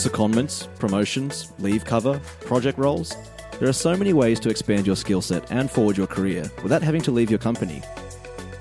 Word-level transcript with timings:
Secondments, 0.00 0.66
promotions, 0.78 1.52
leave 1.58 1.84
cover, 1.84 2.18
project 2.46 2.78
roles. 2.78 3.14
There 3.58 3.68
are 3.68 3.72
so 3.74 3.94
many 3.94 4.14
ways 4.14 4.40
to 4.40 4.48
expand 4.48 4.86
your 4.86 4.96
skill 4.96 5.20
set 5.20 5.52
and 5.52 5.70
forward 5.70 5.98
your 5.98 6.06
career 6.06 6.50
without 6.62 6.82
having 6.82 7.02
to 7.02 7.10
leave 7.10 7.28
your 7.28 7.38
company. 7.38 7.82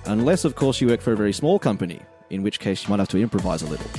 Unless, 0.04 0.44
of 0.44 0.56
course, 0.56 0.82
you 0.82 0.90
work 0.90 1.00
for 1.00 1.14
a 1.14 1.16
very 1.16 1.32
small 1.32 1.58
company, 1.58 2.02
in 2.30 2.44
which 2.44 2.60
case 2.60 2.84
you 2.84 2.90
might 2.90 3.00
have 3.00 3.08
to 3.08 3.18
improvise 3.18 3.62
a 3.62 3.68
little. 3.68 3.90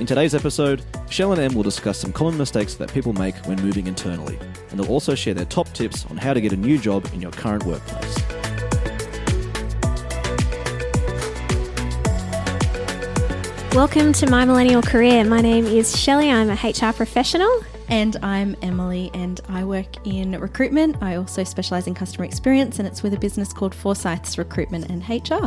In 0.00 0.06
today's 0.06 0.34
episode, 0.34 0.82
Shell 1.10 1.32
and 1.32 1.42
Em 1.42 1.52
will 1.52 1.62
discuss 1.62 1.98
some 1.98 2.10
common 2.10 2.38
mistakes 2.38 2.74
that 2.76 2.90
people 2.90 3.12
make 3.12 3.36
when 3.44 3.60
moving 3.60 3.86
internally, 3.86 4.38
and 4.70 4.80
they'll 4.80 4.90
also 4.90 5.14
share 5.14 5.34
their 5.34 5.44
top 5.44 5.68
tips 5.74 6.06
on 6.06 6.16
how 6.16 6.32
to 6.32 6.40
get 6.40 6.54
a 6.54 6.56
new 6.56 6.78
job 6.78 7.06
in 7.12 7.20
your 7.20 7.32
current 7.32 7.64
workplace. 7.64 8.41
Welcome 13.74 14.12
to 14.14 14.28
My 14.28 14.44
Millennial 14.44 14.82
Career. 14.82 15.24
My 15.24 15.40
name 15.40 15.64
is 15.64 15.98
Shelley. 15.98 16.30
I'm 16.30 16.50
a 16.50 16.52
HR 16.52 16.92
professional. 16.92 17.64
And 17.88 18.16
I'm 18.16 18.54
Emily, 18.60 19.10
and 19.14 19.40
I 19.48 19.64
work 19.64 20.06
in 20.06 20.38
recruitment. 20.38 20.96
I 21.00 21.14
also 21.14 21.42
specialize 21.42 21.86
in 21.86 21.94
customer 21.94 22.26
experience, 22.26 22.78
and 22.78 22.86
it's 22.86 23.02
with 23.02 23.14
a 23.14 23.18
business 23.18 23.50
called 23.50 23.72
Forsythes 23.72 24.36
Recruitment 24.36 24.90
and 24.90 25.02
HR. 25.08 25.46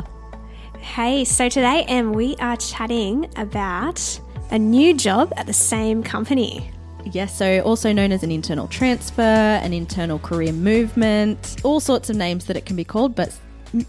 Hey, 0.80 1.24
so 1.24 1.50
today, 1.50 1.84
Em, 1.88 2.14
we 2.14 2.36
are 2.38 2.58
chatting 2.58 3.30
about 3.36 4.20
a 4.50 4.58
new 4.58 4.96
job 4.96 5.32
at 5.38 5.46
the 5.46 5.54
same 5.54 6.02
company. 6.02 6.72
Yes, 7.06 7.38
so 7.38 7.60
also 7.60 7.94
known 7.94 8.12
as 8.12 8.24
an 8.24 8.32
internal 8.32 8.68
transfer, 8.68 9.22
an 9.22 9.72
internal 9.72 10.18
career 10.18 10.52
movement, 10.52 11.58
all 11.64 11.80
sorts 11.80 12.10
of 12.10 12.16
names 12.16 12.46
that 12.46 12.58
it 12.58 12.66
can 12.66 12.76
be 12.76 12.84
called, 12.84 13.14
but 13.14 13.38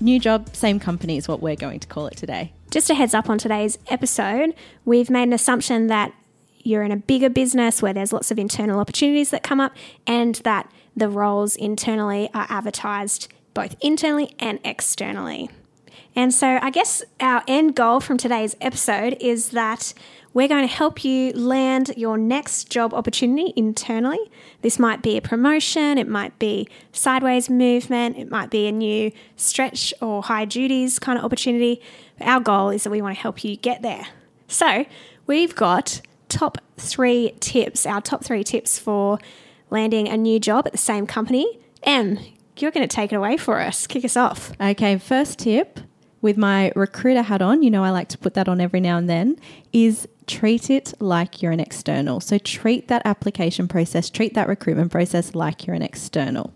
new 0.00 0.19
job, 0.19 0.55
same 0.55 0.80
company 0.80 1.16
is 1.16 1.28
what 1.28 1.41
we're 1.41 1.56
going 1.56 1.80
to 1.80 1.88
call 1.88 2.06
it 2.06 2.16
today. 2.16 2.52
Just 2.70 2.91
a 2.91 2.94
heads 2.94 3.14
up 3.14 3.30
on 3.30 3.38
today's 3.38 3.78
episode, 3.88 4.55
we've 4.84 5.10
made 5.10 5.24
an 5.24 5.32
assumption 5.32 5.86
that 5.86 6.12
you're 6.58 6.82
in 6.82 6.91
a 6.91 6.96
bigger 6.96 7.30
business 7.30 7.80
where 7.80 7.92
there's 7.92 8.12
lots 8.12 8.30
of 8.30 8.38
internal 8.38 8.80
opportunities 8.80 9.30
that 9.30 9.42
come 9.42 9.60
up 9.60 9.74
and 10.06 10.36
that 10.36 10.70
the 10.97 11.08
roles 11.08 11.54
internally 11.56 12.28
are 12.34 12.47
advertised 12.48 13.28
both 13.54 13.77
internally 13.80 14.34
and 14.38 14.58
externally. 14.64 15.48
And 16.14 16.32
so, 16.32 16.58
I 16.60 16.70
guess 16.70 17.02
our 17.20 17.42
end 17.47 17.74
goal 17.74 18.00
from 18.00 18.16
today's 18.16 18.56
episode 18.60 19.16
is 19.20 19.50
that 19.50 19.94
we're 20.36 20.48
going 20.48 20.68
to 20.68 20.74
help 20.74 21.02
you 21.02 21.32
land 21.32 21.94
your 21.96 22.18
next 22.18 22.68
job 22.68 22.92
opportunity 22.92 23.54
internally. 23.56 24.18
This 24.60 24.78
might 24.78 25.00
be 25.00 25.16
a 25.16 25.22
promotion, 25.22 25.96
it 25.96 26.06
might 26.06 26.38
be 26.38 26.68
sideways 26.92 27.48
movement, 27.48 28.18
it 28.18 28.30
might 28.30 28.50
be 28.50 28.66
a 28.66 28.72
new 28.72 29.12
stretch 29.36 29.94
or 30.02 30.22
high 30.22 30.44
duties 30.44 30.98
kind 30.98 31.18
of 31.18 31.24
opportunity. 31.24 31.80
But 32.18 32.28
Our 32.28 32.40
goal 32.40 32.68
is 32.68 32.84
that 32.84 32.90
we 32.90 33.00
want 33.00 33.16
to 33.16 33.22
help 33.22 33.44
you 33.44 33.56
get 33.56 33.80
there. 33.80 34.08
So, 34.46 34.84
we've 35.26 35.54
got 35.54 36.02
top 36.28 36.58
three 36.76 37.32
tips, 37.41 37.86
our 37.86 38.02
top 38.02 38.22
three 38.22 38.44
tips 38.44 38.78
for 38.78 39.19
landing 39.70 40.06
a 40.06 40.19
new 40.19 40.38
job 40.38 40.66
at 40.66 40.72
the 40.72 40.78
same 40.78 41.06
company. 41.06 41.60
Em, 41.82 42.19
you're 42.58 42.72
going 42.72 42.86
to 42.86 42.94
take 42.94 43.10
it 43.10 43.16
away 43.16 43.38
for 43.38 43.58
us. 43.58 43.86
Kick 43.86 44.04
us 44.04 44.19
off. 44.19 44.52
Okay, 44.60 44.98
first 44.98 45.38
tip 45.38 45.80
with 46.20 46.36
my 46.36 46.72
recruiter 46.76 47.22
hat 47.22 47.41
on, 47.41 47.62
you 47.62 47.70
know 47.70 47.84
I 47.84 47.91
like 47.91 48.08
to 48.08 48.19
put 48.19 48.34
that 48.34 48.48
on 48.48 48.60
every 48.60 48.80
now 48.80 48.98
and 48.98 49.08
then, 49.08 49.36
is 49.72 50.06
treat 50.26 50.70
it 50.70 50.92
like 51.00 51.42
you're 51.42 51.53
an 51.53 51.60
external. 51.60 52.20
So 52.20 52.38
treat 52.38 52.88
that 52.88 53.03
application 53.04 53.69
process, 53.69 54.10
treat 54.10 54.34
that 54.34 54.48
recruitment 54.48 54.91
process 54.91 55.34
like 55.34 55.66
you're 55.66 55.76
an 55.76 55.82
external. 55.82 56.53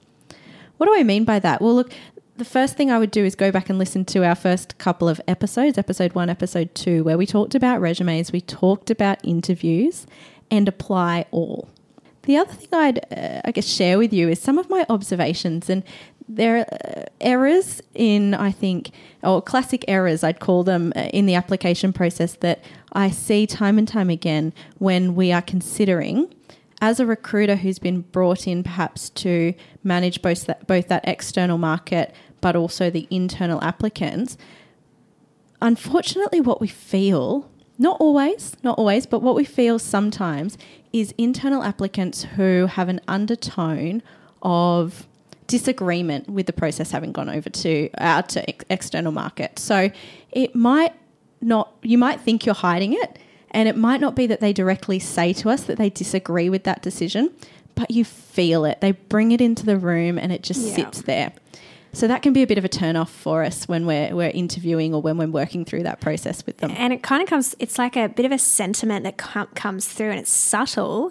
What 0.77 0.87
do 0.87 0.95
I 0.95 1.03
mean 1.03 1.25
by 1.25 1.39
that? 1.41 1.61
Well, 1.61 1.75
look, 1.75 1.93
the 2.37 2.45
first 2.45 2.77
thing 2.77 2.91
I 2.91 2.99
would 2.99 3.11
do 3.11 3.25
is 3.25 3.35
go 3.35 3.53
back 3.53 3.69
and 3.69 3.79
listen 3.79 4.05
to 4.07 4.25
our 4.25 4.35
first 4.35 4.79
couple 4.79 5.09
of 5.09 5.21
episodes, 5.29 5.77
episode 5.77 6.15
one, 6.15 6.31
episode 6.31 6.75
two, 6.75 7.05
where 7.05 7.19
we 7.19 7.27
talked 7.27 7.55
about 7.55 7.81
resumes, 7.81 8.33
we 8.33 8.41
talked 8.41 8.91
about 8.91 9.23
interviews, 9.23 10.07
and 10.51 10.67
apply 10.67 11.27
all. 11.31 11.69
The 12.23 12.37
other 12.37 12.53
thing 12.53 12.69
I'd, 12.73 12.99
uh, 13.13 13.43
I 13.45 13.53
guess, 13.53 13.67
share 13.67 13.99
with 13.99 14.13
you 14.13 14.29
is 14.29 14.41
some 14.41 14.59
of 14.59 14.71
my 14.71 14.87
observations, 14.89 15.69
and 15.69 15.85
there 16.35 16.59
are 16.59 17.05
errors 17.21 17.83
in, 17.95 18.35
I 18.35 18.53
think, 18.53 18.91
or 19.23 19.43
classic 19.43 19.85
errors, 19.89 20.23
I'd 20.23 20.41
call 20.41 20.63
them, 20.65 20.93
uh, 20.95 21.01
in 21.13 21.27
the 21.27 21.35
application 21.35 21.93
process 21.93 22.35
that 22.37 22.65
I 22.93 23.11
see 23.11 23.47
time 23.47 23.79
and 23.79 23.87
time 23.87 24.11
again 24.11 24.53
when 24.79 25.15
we 25.15 25.33
are 25.33 25.43
considering, 25.43 26.33
as 26.81 27.01
a 27.01 27.07
recruiter 27.07 27.57
who's 27.57 27.79
been 27.79 28.03
brought 28.03 28.47
in 28.47 28.63
perhaps 28.63 29.11
to 29.11 29.55
manage 29.85 30.23
both 30.23 30.47
that, 30.47 30.67
both 30.67 30.89
that 30.89 31.07
external 31.07 31.59
market 31.59 32.15
but 32.41 32.57
also 32.57 32.89
the 32.89 33.07
internal 33.11 33.63
applicants. 33.63 34.39
Unfortunately, 35.61 36.41
what 36.41 36.61
we 36.61 36.69
feel, 36.69 37.51
not 37.79 38.01
always, 38.01 38.57
not 38.63 38.79
always, 38.79 39.05
but 39.05 39.21
what 39.21 39.35
we 39.35 39.45
feel 39.45 39.79
sometimes 39.79 40.57
is 40.93 41.13
internal 41.19 41.63
applicants 41.63 42.23
who 42.23 42.67
have 42.67 42.89
an 42.89 43.01
undertone 43.07 44.03
of 44.43 45.07
disagreement 45.51 46.29
with 46.31 46.47
the 46.47 46.53
process 46.53 46.91
having 46.93 47.13
gone 47.13 47.29
over 47.29 47.51
to 47.51 47.91
out 47.99 48.29
to 48.31 48.49
ex- 48.49 48.65
external 48.71 49.13
market. 49.13 49.59
So 49.59 49.91
it 50.31 50.55
might 50.55 50.95
not 51.41 51.73
you 51.83 51.99
might 51.99 52.21
think 52.21 52.47
you're 52.47 52.55
hiding 52.55 52.93
it 52.93 53.19
and 53.51 53.69
it 53.69 53.77
might 53.77 54.01
not 54.01 54.15
be 54.15 54.27
that 54.29 54.41
they 54.41 54.53
directly 54.53 54.99
say 54.99 55.33
to 55.35 55.51
us 55.51 55.65
that 55.65 55.77
they 55.79 55.91
disagree 55.91 56.49
with 56.49 56.63
that 56.65 56.83
decision, 56.83 57.31
but 57.75 57.91
you 57.91 58.05
feel 58.05 58.65
it. 58.65 58.81
They 58.81 58.93
bring 58.93 59.33
it 59.33 59.41
into 59.41 59.67
the 59.67 59.77
room 59.77 60.19
and 60.19 60.31
it 60.33 60.43
just 60.43 60.61
Yeah. 60.69 60.75
sits 60.77 61.03
there. 61.03 61.33
So 61.93 62.07
that 62.07 62.23
can 62.23 62.33
be 62.33 62.43
a 62.43 62.47
bit 62.47 62.57
of 62.59 62.65
a 62.65 62.69
turn 62.69 62.95
off 62.95 63.11
for 63.11 63.43
us 63.43 63.67
when 63.67 63.85
we're 63.85 64.15
we're 64.15 64.31
interviewing 64.31 64.95
or 64.95 65.03
when 65.03 65.19
we're 65.19 65.27
working 65.43 65.65
through 65.65 65.83
that 65.83 66.01
process 66.01 66.47
with 66.47 66.59
them. 66.59 66.71
And 66.77 66.93
it 66.93 67.03
kind 67.03 67.21
of 67.23 67.29
comes, 67.29 67.57
it's 67.59 67.79
like 67.79 67.97
a 67.97 68.09
bit 68.09 68.25
of 68.25 68.31
a 68.31 68.39
sentiment 68.39 69.03
that 69.03 69.17
com- 69.17 69.49
comes 69.57 69.89
through 69.89 70.11
and 70.11 70.21
it's 70.21 70.31
subtle. 70.31 71.11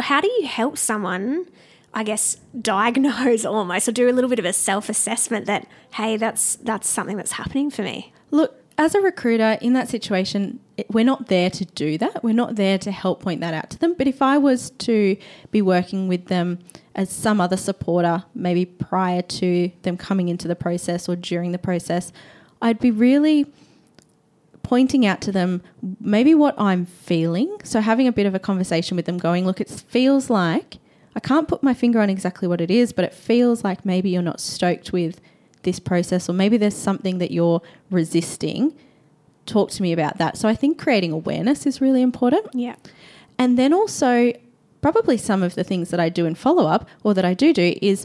How 0.00 0.20
do 0.20 0.26
you 0.28 0.46
help 0.46 0.76
someone, 0.78 1.46
I 1.94 2.04
guess, 2.04 2.36
diagnose 2.60 3.44
almost 3.46 3.88
or 3.88 3.92
do 3.92 4.08
a 4.08 4.12
little 4.12 4.30
bit 4.30 4.38
of 4.38 4.44
a 4.44 4.52
self 4.52 4.88
assessment 4.88 5.46
that, 5.46 5.66
hey, 5.94 6.16
that's, 6.16 6.56
that's 6.56 6.88
something 6.88 7.16
that's 7.16 7.32
happening 7.32 7.70
for 7.70 7.82
me? 7.82 8.12
Look, 8.30 8.58
as 8.78 8.94
a 8.94 9.00
recruiter 9.00 9.58
in 9.60 9.74
that 9.74 9.88
situation, 9.88 10.58
it- 10.76 10.86
we're 10.90 11.04
not 11.04 11.28
there 11.28 11.50
to 11.50 11.64
do 11.66 11.98
that. 11.98 12.24
We're 12.24 12.34
not 12.34 12.56
there 12.56 12.78
to 12.78 12.90
help 12.90 13.20
point 13.22 13.40
that 13.42 13.52
out 13.54 13.70
to 13.70 13.78
them. 13.78 13.94
But 13.96 14.06
if 14.08 14.22
I 14.22 14.38
was 14.38 14.70
to 14.70 15.16
be 15.50 15.60
working 15.60 16.08
with 16.08 16.26
them 16.26 16.58
as 16.94 17.10
some 17.10 17.40
other 17.40 17.56
supporter, 17.58 18.24
maybe 18.34 18.64
prior 18.64 19.22
to 19.22 19.70
them 19.82 19.96
coming 19.96 20.28
into 20.28 20.48
the 20.48 20.56
process 20.56 21.08
or 21.08 21.16
during 21.16 21.52
the 21.52 21.58
process, 21.58 22.12
I'd 22.62 22.78
be 22.78 22.90
really 22.90 23.52
pointing 24.62 25.04
out 25.04 25.20
to 25.22 25.32
them 25.32 25.62
maybe 26.00 26.34
what 26.34 26.54
I'm 26.58 26.86
feeling. 26.86 27.56
So 27.64 27.80
having 27.80 28.06
a 28.08 28.12
bit 28.12 28.26
of 28.26 28.34
a 28.34 28.38
conversation 28.38 28.96
with 28.96 29.06
them, 29.06 29.18
going, 29.18 29.44
look, 29.44 29.60
it 29.60 29.68
feels 29.68 30.30
like 30.30 30.78
I 31.14 31.20
can't 31.20 31.48
put 31.48 31.62
my 31.62 31.74
finger 31.74 32.00
on 32.00 32.10
exactly 32.10 32.48
what 32.48 32.60
it 32.60 32.70
is, 32.70 32.92
but 32.92 33.04
it 33.04 33.14
feels 33.14 33.64
like 33.64 33.84
maybe 33.84 34.10
you're 34.10 34.22
not 34.22 34.40
stoked 34.40 34.92
with 34.92 35.20
this 35.62 35.78
process, 35.78 36.28
or 36.28 36.32
maybe 36.32 36.56
there's 36.56 36.76
something 36.76 37.18
that 37.18 37.30
you're 37.30 37.62
resisting. 37.90 38.74
Talk 39.46 39.70
to 39.72 39.82
me 39.82 39.92
about 39.92 40.18
that. 40.18 40.36
So 40.36 40.48
I 40.48 40.54
think 40.54 40.78
creating 40.78 41.12
awareness 41.12 41.66
is 41.66 41.80
really 41.80 42.02
important. 42.02 42.46
Yeah. 42.54 42.76
And 43.38 43.58
then 43.58 43.72
also, 43.72 44.32
probably 44.80 45.16
some 45.16 45.42
of 45.42 45.54
the 45.54 45.64
things 45.64 45.90
that 45.90 46.00
I 46.00 46.08
do 46.08 46.26
in 46.26 46.34
follow 46.34 46.66
up 46.66 46.88
or 47.02 47.14
that 47.14 47.24
I 47.24 47.34
do 47.34 47.52
do 47.52 47.76
is 47.80 48.04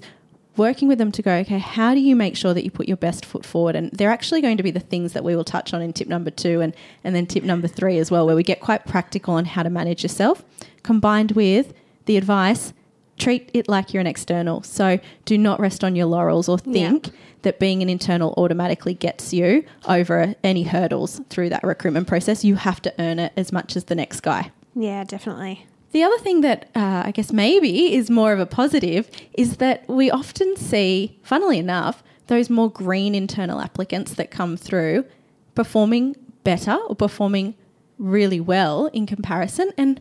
working 0.56 0.88
with 0.88 0.98
them 0.98 1.12
to 1.12 1.22
go, 1.22 1.34
okay, 1.34 1.60
how 1.60 1.94
do 1.94 2.00
you 2.00 2.16
make 2.16 2.36
sure 2.36 2.54
that 2.54 2.64
you 2.64 2.72
put 2.72 2.88
your 2.88 2.98
best 2.98 3.26
foot 3.26 3.46
forward? 3.46 3.76
And 3.76 3.92
they're 3.92 4.12
actually 4.12 4.42
going 4.42 4.58
to 4.58 4.64
be 4.64 4.72
the 4.72 4.80
things 4.80 5.14
that 5.14 5.24
we 5.24 5.36
will 5.36 5.44
touch 5.44 5.74
on 5.74 5.82
in 5.82 5.94
tip 5.94 6.08
number 6.08 6.32
two 6.32 6.62
and, 6.62 6.76
and 7.04 7.16
then 7.16 7.26
tip 7.26 7.44
number 7.44 7.68
three 7.68 7.98
as 8.00 8.10
well, 8.10 8.26
where 8.26 8.36
we 8.36 8.44
get 8.44 8.60
quite 8.60 8.86
practical 8.86 9.36
on 9.36 9.46
how 9.46 9.64
to 9.64 9.70
manage 9.70 10.04
yourself, 10.04 10.44
combined 10.84 11.34
with 11.34 11.74
the 12.06 12.18
advice 12.18 12.74
treat 13.18 13.50
it 13.54 13.68
like 13.68 13.94
you're 13.94 14.02
an 14.02 14.08
external. 14.08 14.64
So 14.64 15.00
do 15.26 15.38
not 15.38 15.60
rest 15.60 15.84
on 15.84 15.96
your 15.96 16.06
laurels 16.06 16.48
or 16.48 16.58
think 16.58 17.10
that 17.42 17.60
being 17.60 17.82
an 17.82 17.90
internal 17.90 18.34
automatically 18.38 18.94
gets 18.94 19.34
you 19.34 19.64
over 19.88 20.36
any 20.44 20.64
hurdles 20.64 21.22
through 21.30 21.50
that 21.50 21.64
recruitment 21.64 22.08
process. 22.08 22.44
You 22.44 22.56
have 22.56 22.82
to 22.84 22.94
earn 23.00 23.20
it 23.20 23.34
as 23.38 23.52
much 23.52 23.76
as 23.76 23.86
the 23.86 23.96
next 23.96 24.22
guy. 24.22 24.52
Yeah, 24.76 25.04
definitely. 25.04 25.66
The 25.92 26.04
other 26.04 26.18
thing 26.20 26.42
that 26.42 26.70
uh, 26.76 27.04
I 27.06 27.12
guess 27.12 27.32
maybe 27.32 27.94
is 27.94 28.10
more 28.10 28.34
of 28.34 28.40
a 28.40 28.46
positive 28.46 29.10
is 29.34 29.58
that 29.58 29.88
we 29.88 30.12
often 30.12 30.56
see, 30.58 31.18
funnily 31.24 31.58
enough, 31.58 32.04
those 32.28 32.50
more 32.50 32.70
green 32.70 33.16
internal 33.16 33.62
applicants 33.62 34.14
that 34.16 34.30
come 34.30 34.58
through 34.58 35.06
performing 35.56 36.16
better 36.44 36.76
or 36.88 36.96
performing 36.96 37.56
really 37.98 38.40
well 38.40 38.88
in 38.88 39.06
comparison. 39.06 39.72
And 39.78 40.00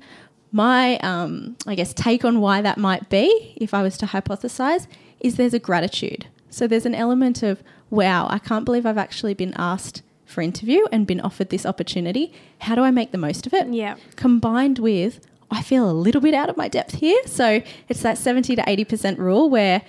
my, 0.56 0.96
um, 1.00 1.54
I 1.66 1.74
guess, 1.74 1.92
take 1.92 2.24
on 2.24 2.40
why 2.40 2.62
that 2.62 2.78
might 2.78 3.10
be, 3.10 3.52
if 3.58 3.74
I 3.74 3.82
was 3.82 3.98
to 3.98 4.06
hypothesize, 4.06 4.86
is 5.20 5.36
there's 5.36 5.52
a 5.52 5.58
gratitude. 5.58 6.28
So 6.48 6.66
there's 6.66 6.86
an 6.86 6.94
element 6.94 7.42
of, 7.42 7.62
wow, 7.90 8.26
I 8.30 8.38
can't 8.38 8.64
believe 8.64 8.86
I've 8.86 8.96
actually 8.96 9.34
been 9.34 9.52
asked 9.58 10.00
for 10.24 10.40
interview 10.40 10.86
and 10.90 11.06
been 11.06 11.20
offered 11.20 11.50
this 11.50 11.66
opportunity. 11.66 12.32
How 12.60 12.74
do 12.74 12.80
I 12.80 12.90
make 12.90 13.12
the 13.12 13.18
most 13.18 13.46
of 13.46 13.52
it? 13.52 13.68
Yeah. 13.68 13.96
Combined 14.16 14.78
with, 14.78 15.20
I 15.50 15.60
feel 15.60 15.90
a 15.90 15.92
little 15.92 16.22
bit 16.22 16.32
out 16.32 16.48
of 16.48 16.56
my 16.56 16.68
depth 16.68 16.94
here. 16.94 17.20
So 17.26 17.60
it's 17.90 18.00
that 18.00 18.16
70 18.16 18.56
to 18.56 18.62
80% 18.62 19.18
rule 19.18 19.50
where 19.50 19.82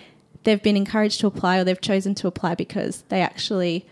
they've 0.43 0.61
been 0.61 0.75
encouraged 0.75 1.21
to 1.21 1.27
apply 1.27 1.59
or 1.59 1.63
they've 1.63 1.79
chosen 1.79 2.13
to 2.15 2.27
apply 2.27 2.55
because 2.55 3.05
they 3.07 3.21
actually 3.21 3.85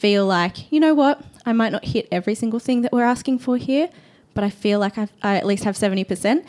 feel 0.00 0.26
like, 0.26 0.72
you 0.72 0.80
know 0.80 0.94
what, 0.94 1.22
I 1.46 1.52
might 1.52 1.70
not 1.70 1.84
hit 1.84 2.08
every 2.10 2.34
single 2.34 2.58
thing 2.58 2.82
that 2.82 2.92
we're 2.92 3.04
asking 3.04 3.38
for 3.38 3.56
here, 3.56 3.88
but 4.34 4.44
I 4.44 4.50
feel 4.50 4.78
like 4.78 4.98
I've, 4.98 5.12
I 5.22 5.36
at 5.36 5.46
least 5.46 5.64
have 5.64 5.76
70%. 5.76 6.44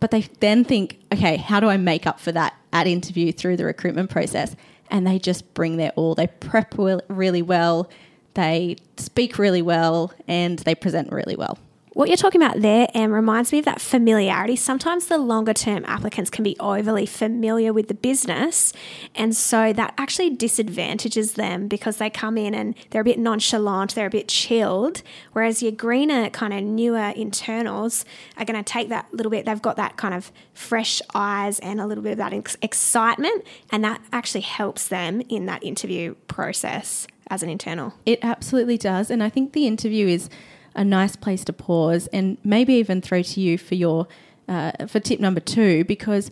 But 0.00 0.10
they 0.10 0.22
then 0.40 0.64
think, 0.64 0.98
okay, 1.12 1.36
how 1.36 1.60
do 1.60 1.68
I 1.68 1.76
make 1.76 2.06
up 2.06 2.20
for 2.20 2.32
that 2.32 2.54
at 2.72 2.86
interview 2.86 3.32
through 3.32 3.56
the 3.56 3.64
recruitment 3.64 4.10
process? 4.10 4.54
And 4.90 5.06
they 5.06 5.18
just 5.18 5.54
bring 5.54 5.76
their 5.76 5.92
all. 5.96 6.14
They 6.14 6.26
prep 6.26 6.74
really 7.08 7.42
well, 7.42 7.88
they 8.34 8.76
speak 8.96 9.38
really 9.38 9.62
well, 9.62 10.12
and 10.28 10.58
they 10.60 10.74
present 10.74 11.10
really 11.10 11.36
well. 11.36 11.58
What 11.94 12.08
you're 12.08 12.16
talking 12.16 12.42
about 12.42 12.60
there, 12.60 12.88
Em, 12.92 13.12
reminds 13.12 13.52
me 13.52 13.60
of 13.60 13.64
that 13.66 13.80
familiarity. 13.80 14.56
Sometimes 14.56 15.06
the 15.06 15.16
longer 15.16 15.54
term 15.54 15.84
applicants 15.86 16.28
can 16.28 16.42
be 16.42 16.56
overly 16.58 17.06
familiar 17.06 17.72
with 17.72 17.86
the 17.86 17.94
business. 17.94 18.72
And 19.14 19.34
so 19.34 19.72
that 19.72 19.94
actually 19.96 20.30
disadvantages 20.30 21.34
them 21.34 21.68
because 21.68 21.98
they 21.98 22.10
come 22.10 22.36
in 22.36 22.52
and 22.52 22.74
they're 22.90 23.02
a 23.02 23.04
bit 23.04 23.20
nonchalant, 23.20 23.94
they're 23.94 24.08
a 24.08 24.10
bit 24.10 24.26
chilled. 24.26 25.02
Whereas 25.34 25.62
your 25.62 25.70
greener, 25.70 26.30
kind 26.30 26.52
of 26.52 26.64
newer 26.64 27.12
internals 27.14 28.04
are 28.36 28.44
going 28.44 28.62
to 28.62 28.68
take 28.68 28.88
that 28.88 29.06
little 29.14 29.30
bit, 29.30 29.46
they've 29.46 29.62
got 29.62 29.76
that 29.76 29.96
kind 29.96 30.14
of 30.14 30.32
fresh 30.52 31.00
eyes 31.14 31.60
and 31.60 31.80
a 31.80 31.86
little 31.86 32.02
bit 32.02 32.12
of 32.12 32.18
that 32.18 32.32
ex- 32.32 32.56
excitement. 32.60 33.46
And 33.70 33.84
that 33.84 34.00
actually 34.12 34.40
helps 34.40 34.88
them 34.88 35.20
in 35.28 35.46
that 35.46 35.62
interview 35.62 36.16
process 36.26 37.06
as 37.30 37.44
an 37.44 37.48
internal. 37.48 37.94
It 38.04 38.18
absolutely 38.22 38.78
does. 38.78 39.12
And 39.12 39.22
I 39.22 39.28
think 39.28 39.52
the 39.52 39.68
interview 39.68 40.08
is 40.08 40.28
a 40.74 40.84
nice 40.84 41.16
place 41.16 41.44
to 41.44 41.52
pause 41.52 42.06
and 42.08 42.38
maybe 42.44 42.74
even 42.74 43.00
throw 43.00 43.22
to 43.22 43.40
you 43.40 43.56
for 43.58 43.74
your 43.74 44.06
uh, 44.48 44.72
for 44.86 45.00
tip 45.00 45.20
number 45.20 45.40
two 45.40 45.84
because 45.84 46.30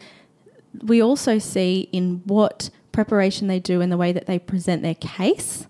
we 0.82 1.02
also 1.02 1.38
see 1.38 1.88
in 1.92 2.22
what 2.24 2.70
preparation 2.92 3.48
they 3.48 3.58
do 3.58 3.80
and 3.80 3.90
the 3.90 3.96
way 3.96 4.12
that 4.12 4.26
they 4.26 4.38
present 4.38 4.82
their 4.82 4.94
case 4.96 5.66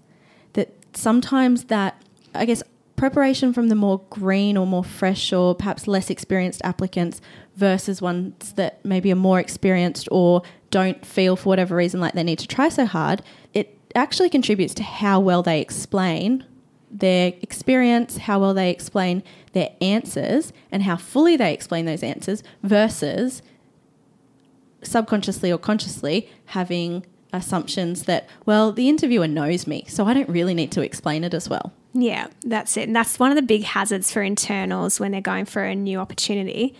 that 0.55 0.73
sometimes 0.93 1.65
that 1.65 2.03
I 2.35 2.45
guess 2.45 2.63
preparation 2.97 3.53
from 3.53 3.69
the 3.69 3.75
more 3.75 4.01
green 4.11 4.57
or 4.57 4.67
more 4.67 4.85
fresh 4.85 5.33
or 5.33 5.55
perhaps 5.55 5.89
less 5.89 6.11
experienced 6.11 6.61
applicants 6.65 7.21
versus 7.57 8.01
ones 8.01 8.53
that 8.55 8.85
maybe 8.85 9.11
are 9.13 9.17
more 9.17 9.41
experienced 9.41 10.09
or 10.11 10.43
don't 10.71 11.05
feel 11.05 11.37
for 11.37 11.49
whatever 11.49 11.75
reason 11.75 12.01
like 12.01 12.15
they 12.15 12.23
need 12.23 12.39
to 12.39 12.47
try 12.47 12.69
so 12.69 12.87
hard, 12.87 13.23
it 13.55 13.77
actually 13.95 14.31
contributes 14.31 14.73
to 14.75 14.83
how 14.83 15.19
well 15.19 15.43
they 15.43 15.61
explain 15.61 16.45
their 16.93 17.33
experience, 17.41 18.19
how 18.19 18.39
well 18.39 18.55
they 18.55 18.71
explain 18.71 19.23
their 19.53 19.71
answers, 19.81 20.53
and 20.71 20.83
how 20.83 20.97
fully 20.97 21.37
they 21.37 21.53
explain 21.55 21.87
those 21.87 22.03
answers 22.03 22.43
versus 22.63 23.43
subconsciously 24.83 25.51
or 25.51 25.59
consciously 25.59 26.29
having 26.47 27.05
assumptions 27.33 28.05
that, 28.05 28.29
well, 28.45 28.73
the 28.73 28.89
interviewer 28.89 29.27
knows 29.27 29.67
me, 29.67 29.85
so 29.89 30.07
I 30.07 30.15
don't 30.15 30.29
really 30.29 30.55
need 30.55 30.71
to 30.73 30.83
explain 30.83 31.25
it 31.25 31.33
as 31.33 31.49
well. 31.49 31.73
Yeah, 31.95 32.29
that's 32.45 32.77
it. 32.77 32.89
And 32.89 32.97
that's 32.97 33.19
one 33.19 33.31
of 33.31 33.37
the 33.37 33.43
big 33.43 33.65
hazards 33.65 34.13
for 34.13 34.23
internals 34.23 35.01
when 35.01 35.13
they're 35.13 35.21
going 35.21 35.47
for 35.47 35.63
a 35.63 35.75
new 35.75 35.99
opportunity. 35.99 36.75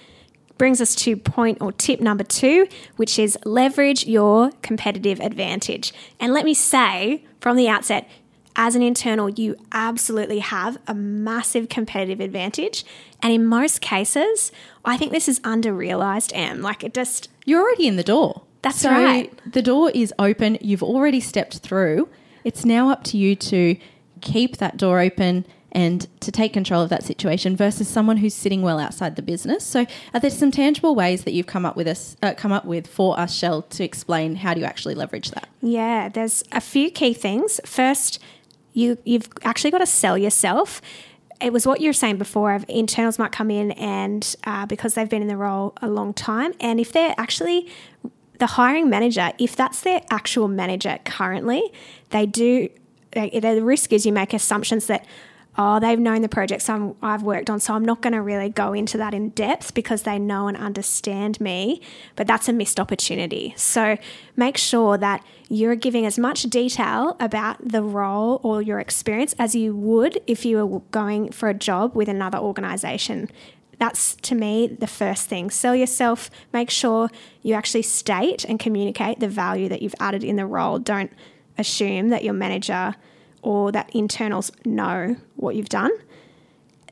Brings 0.59 0.81
us 0.81 0.95
to 0.97 1.17
point 1.17 1.59
or 1.61 1.73
tip 1.73 2.01
number 2.01 2.25
two, 2.25 2.69
which 2.97 3.19
is 3.19 3.39
leverage 3.45 4.07
your 4.07 4.53
competitive 4.63 5.21
advantage. 5.21 5.93
And 6.21 6.33
let 6.33 6.45
me 6.45 6.55
say 6.55 7.25
from 7.41 7.57
the 7.57 7.69
outset, 7.69 8.09
as 8.57 8.75
an 8.75 8.83
internal, 8.83 9.29
you 9.29 9.57
absolutely 9.73 10.41
have 10.41 10.79
a 10.87 10.95
massive 10.95 11.69
competitive 11.69 12.21
advantage. 12.21 12.85
And 13.23 13.33
in 13.33 13.47
most 13.47 13.81
cases, 13.81 14.53
I 14.85 14.97
think 14.97 15.13
this 15.13 15.29
is 15.29 15.41
under 15.45 15.73
realized, 15.73 16.33
Em. 16.35 16.61
Like 16.61 16.85
it 16.85 16.95
just. 16.95 17.29
You're 17.45 17.61
already 17.61 17.87
in 17.87 17.97
the 17.97 18.03
door. 18.03 18.43
That's 18.63 18.81
so 18.81 18.91
right. 18.91 19.33
The 19.51 19.63
door 19.63 19.91
is 19.93 20.15
open. 20.19 20.59
You've 20.61 20.83
already 20.83 21.21
stepped 21.21 21.59
through. 21.59 22.09
It's 22.45 22.65
now 22.65 22.91
up 22.91 23.05
to 23.05 23.17
you 23.17 23.35
to 23.37 23.77
keep 24.21 24.59
that 24.59 24.77
door 24.77 25.01
open 25.01 25.45
and 25.73 26.07
to 26.21 26.31
take 26.31 26.53
control 26.53 26.83
of 26.83 26.91
that 26.91 27.03
situation 27.03 27.57
versus 27.57 27.89
someone 27.89 28.19
who's 28.19 28.35
sitting 28.35 28.63
well 28.63 28.79
outside 28.79 29.17
the 29.17 29.23
business. 29.23 29.65
So, 29.65 29.87
are 30.13 30.21
there 30.21 30.31
some 30.31 30.51
tangible 30.51 30.95
ways 30.95 31.25
that 31.25 31.33
you've 31.33 31.47
come 31.47 31.65
up 31.65 31.77
with 31.77 31.89
us, 31.89 32.17
uh, 32.23 32.35
come 32.37 32.53
up 32.53 32.67
with 32.67 32.87
for 32.87 33.19
us, 33.19 33.35
Shell, 33.35 33.63
to 33.63 33.85
explain 33.85 34.37
how 34.37 34.55
do 34.55 34.61
you 34.61 34.67
actually 34.67 34.95
leverage 34.95 35.31
that? 35.31 35.49
Yeah, 35.63 36.09
there's 36.11 36.45
a 36.53 36.61
few 36.61 36.91
key 36.91 37.15
things. 37.15 37.59
First, 37.65 38.19
you 38.73 38.99
you've 39.05 39.29
actually 39.43 39.71
got 39.71 39.79
to 39.79 39.87
sell 39.87 40.17
yourself. 40.17 40.81
It 41.41 41.53
was 41.53 41.67
what 41.67 41.81
you 41.81 41.89
were 41.89 41.95
saying 41.95 42.19
before. 42.19 42.55
Of 42.55 42.65
internals 42.69 43.19
might 43.19 43.33
come 43.33 43.51
in 43.51 43.73
and 43.73 44.37
uh, 44.45 44.67
because 44.67 44.95
they've 44.95 45.09
been 45.09 45.23
in 45.23 45.29
the 45.29 45.37
role 45.37 45.75
a 45.83 45.89
long 45.89 46.15
time, 46.15 46.53
and 46.61 46.81
if 46.81 46.93
they're 46.93 47.15
actually 47.19 47.69
the 48.39 48.47
hiring 48.47 48.91
manager, 48.91 49.33
if 49.39 49.55
that's 49.57 49.81
their 49.81 50.03
actual 50.11 50.49
manager 50.49 50.99
currently, 51.05 51.73
they 52.11 52.27
do. 52.27 52.69
The 53.13 53.61
risk 53.63 53.93
is 53.93 54.07
you 54.07 54.13
make 54.13 54.33
assumptions 54.33 54.87
that 54.87 55.05
oh, 55.59 55.79
they've 55.81 55.99
known 55.99 56.23
the 56.23 56.29
projects 56.29 56.69
i 56.69 56.93
have 57.03 57.23
worked 57.23 57.51
on, 57.51 57.61
so 57.61 57.75
I'm 57.75 57.85
not 57.85 58.01
going 58.01 58.15
to 58.15 58.23
really 58.23 58.49
go 58.49 58.73
into 58.73 58.97
that 58.99 59.13
in 59.15 59.31
depth 59.31 59.75
because 59.75 60.03
they 60.03 60.19
know 60.19 60.49
and 60.49 60.57
understand 60.57 61.41
me. 61.41 61.81
But 62.17 62.27
that's 62.27 62.49
a 62.49 62.53
missed 62.53 62.81
opportunity. 62.81 63.53
So 63.57 63.99
make 64.37 64.57
sure 64.57 64.97
that 64.99 65.25
you're 65.49 65.77
giving 65.77 66.07
as 66.07 66.19
much 66.19 66.45
detail 66.45 67.17
about 67.21 67.57
the 67.67 67.83
role 67.83 68.41
or 68.43 68.63
your 68.63 68.81
experience 68.81 69.35
as 69.39 69.55
you 69.55 69.77
would 69.77 70.21
if 70.27 70.45
you 70.45 70.67
were 70.67 70.81
going 70.91 71.33
for 71.33 71.49
a 71.49 71.55
job 71.55 71.95
with 71.95 72.09
another 72.09 72.39
organization. 72.39 73.29
That's 73.79 74.15
to 74.17 74.35
me 74.35 74.69
the 74.69 74.87
first 74.87 75.29
thing. 75.29 75.51
Sell 75.51 75.75
yourself, 75.75 76.31
make 76.53 76.71
sure 76.71 77.11
you 77.43 77.55
actually 77.55 77.83
state 77.83 78.45
and 78.45 78.59
communicate 78.59 79.21
the 79.21 79.29
value 79.29 79.69
that 79.69 79.83
you've 79.83 79.95
added 79.99 80.23
in 80.23 80.37
the 80.37 80.47
role. 80.47 80.79
Don't 80.79 81.13
assume 81.59 82.09
that 82.09 82.25
your 82.25 82.33
manager 82.33 82.95
or 83.43 83.73
that 83.73 83.91
internals 83.95 84.51
know 84.65 85.17
what 85.37 85.55
you've 85.57 85.69
done. 85.69 85.91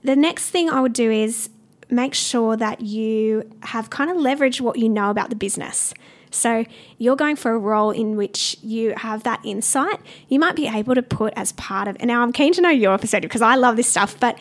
The 0.02 0.16
next 0.16 0.50
thing 0.50 0.68
I 0.68 0.80
would 0.80 0.92
do 0.92 1.10
is 1.10 1.50
make 1.88 2.14
sure 2.14 2.56
that 2.56 2.80
you 2.80 3.50
have 3.62 3.90
kind 3.90 4.10
of 4.10 4.16
leveraged 4.16 4.60
what 4.60 4.78
you 4.78 4.88
know 4.88 5.10
about 5.10 5.30
the 5.30 5.36
business. 5.36 5.92
So 6.30 6.64
you're 6.98 7.16
going 7.16 7.36
for 7.36 7.52
a 7.52 7.58
role 7.58 7.90
in 7.90 8.16
which 8.16 8.56
you 8.62 8.94
have 8.96 9.24
that 9.24 9.40
insight. 9.44 9.98
You 10.28 10.38
might 10.38 10.54
be 10.54 10.68
able 10.68 10.94
to 10.94 11.02
put 11.02 11.32
as 11.36 11.52
part 11.52 11.88
of, 11.88 11.96
and 11.98 12.06
now 12.08 12.22
I'm 12.22 12.32
keen 12.32 12.52
to 12.54 12.60
know 12.60 12.70
your 12.70 12.96
perspective 12.98 13.28
because 13.28 13.42
I 13.42 13.56
love 13.56 13.76
this 13.76 13.88
stuff, 13.88 14.18
but 14.20 14.38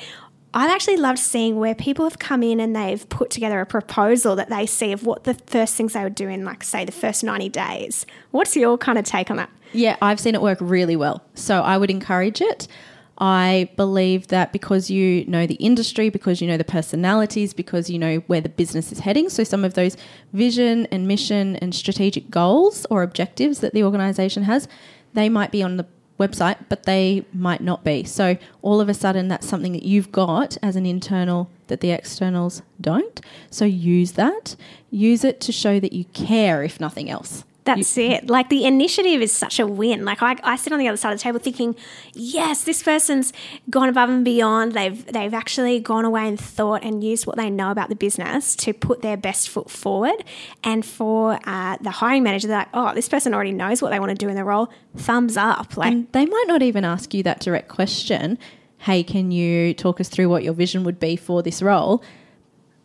I've 0.53 0.71
actually 0.71 0.97
loved 0.97 1.19
seeing 1.19 1.57
where 1.57 1.75
people 1.75 2.05
have 2.05 2.17
come 2.17 2.41
in 2.41 2.59
and 2.59 2.75
they've 2.75 3.07
put 3.09 3.29
together 3.29 3.59
a 3.59 3.65
proposal 3.65 4.35
that 4.35 4.49
they 4.49 4.65
see 4.65 4.91
of 4.91 5.03
what 5.03 5.23
the 5.23 5.35
first 5.35 5.75
things 5.75 5.93
they 5.93 6.03
would 6.03 6.15
do 6.15 6.27
in, 6.27 6.43
like, 6.43 6.63
say, 6.63 6.85
the 6.85 6.91
first 6.91 7.23
90 7.23 7.49
days. 7.49 8.05
What's 8.31 8.55
your 8.55 8.77
kind 8.77 8.97
of 8.97 9.05
take 9.05 9.29
on 9.29 9.37
that? 9.37 9.49
Yeah, 9.71 9.97
I've 10.01 10.19
seen 10.19 10.35
it 10.35 10.41
work 10.41 10.57
really 10.61 10.95
well. 10.95 11.23
So 11.35 11.61
I 11.61 11.77
would 11.77 11.91
encourage 11.91 12.41
it. 12.41 12.67
I 13.19 13.69
believe 13.75 14.27
that 14.27 14.53
because 14.53 14.89
you 14.89 15.25
know 15.25 15.45
the 15.45 15.55
industry, 15.55 16.09
because 16.09 16.41
you 16.41 16.47
know 16.47 16.57
the 16.57 16.63
personalities, 16.63 17.53
because 17.53 17.89
you 17.89 17.99
know 17.99 18.17
where 18.27 18.39
the 18.39 18.49
business 18.49 18.91
is 18.93 18.99
heading, 18.99 19.27
so 19.29 19.43
some 19.43 19.65
of 19.65 19.73
those 19.73 19.97
vision 20.31 20.87
and 20.89 21.05
mission 21.07 21.57
and 21.57 21.75
strategic 21.75 22.31
goals 22.31 22.85
or 22.89 23.03
objectives 23.03 23.59
that 23.59 23.73
the 23.73 23.83
organization 23.83 24.43
has, 24.43 24.69
they 25.13 25.27
might 25.27 25.51
be 25.51 25.61
on 25.61 25.75
the 25.75 25.85
website, 26.17 26.57
but 26.69 26.83
they 26.83 27.25
might 27.33 27.61
not 27.61 27.83
be. 27.83 28.03
So 28.03 28.37
all 28.61 28.79
of 28.79 28.89
a 28.89 28.93
sudden, 28.93 29.27
that's 29.27 29.47
something 29.47 29.73
that 29.73 29.83
you've 29.83 30.11
got 30.11 30.57
as 30.61 30.75
an 30.75 30.85
internal 30.85 31.49
that 31.67 31.81
the 31.81 31.91
externals 31.91 32.61
don't. 32.79 33.19
So 33.49 33.65
use 33.65 34.13
that. 34.13 34.55
Use 34.91 35.23
it 35.23 35.39
to 35.41 35.51
show 35.51 35.79
that 35.79 35.93
you 35.93 36.05
care, 36.05 36.63
if 36.63 36.79
nothing 36.79 37.09
else. 37.09 37.43
That's 37.75 37.97
you, 37.97 38.09
it. 38.11 38.29
Like 38.29 38.49
the 38.49 38.65
initiative 38.65 39.21
is 39.21 39.31
such 39.31 39.59
a 39.59 39.67
win. 39.67 40.05
Like 40.05 40.21
I, 40.21 40.35
I 40.43 40.55
sit 40.55 40.73
on 40.73 40.79
the 40.79 40.87
other 40.87 40.97
side 40.97 41.13
of 41.13 41.19
the 41.19 41.23
table 41.23 41.39
thinking, 41.39 41.75
yes, 42.13 42.63
this 42.63 42.83
person's 42.83 43.33
gone 43.69 43.89
above 43.89 44.09
and 44.09 44.25
beyond. 44.25 44.73
They've 44.73 45.05
they've 45.05 45.33
actually 45.33 45.79
gone 45.79 46.05
away 46.05 46.27
and 46.27 46.39
thought 46.39 46.83
and 46.83 47.03
used 47.03 47.25
what 47.25 47.37
they 47.37 47.49
know 47.49 47.71
about 47.71 47.89
the 47.89 47.95
business 47.95 48.55
to 48.57 48.73
put 48.73 49.01
their 49.01 49.17
best 49.17 49.49
foot 49.49 49.69
forward. 49.69 50.23
And 50.63 50.85
for 50.85 51.39
uh, 51.45 51.77
the 51.81 51.91
hiring 51.91 52.23
manager, 52.23 52.47
they're 52.47 52.59
like, 52.59 52.69
oh, 52.73 52.93
this 52.93 53.09
person 53.09 53.33
already 53.33 53.51
knows 53.51 53.81
what 53.81 53.91
they 53.91 53.99
want 53.99 54.09
to 54.09 54.15
do 54.15 54.29
in 54.29 54.35
the 54.35 54.43
role. 54.43 54.69
Thumbs 54.95 55.37
up. 55.37 55.77
Like 55.77 55.91
and 55.91 56.11
they 56.11 56.25
might 56.25 56.45
not 56.47 56.61
even 56.61 56.85
ask 56.85 57.13
you 57.13 57.23
that 57.23 57.39
direct 57.39 57.69
question. 57.69 58.37
Hey, 58.79 59.03
can 59.03 59.31
you 59.31 59.73
talk 59.73 59.99
us 59.99 60.07
through 60.07 60.29
what 60.29 60.43
your 60.43 60.53
vision 60.53 60.85
would 60.85 60.99
be 60.99 61.17
for 61.17 61.43
this 61.43 61.61
role? 61.61 62.01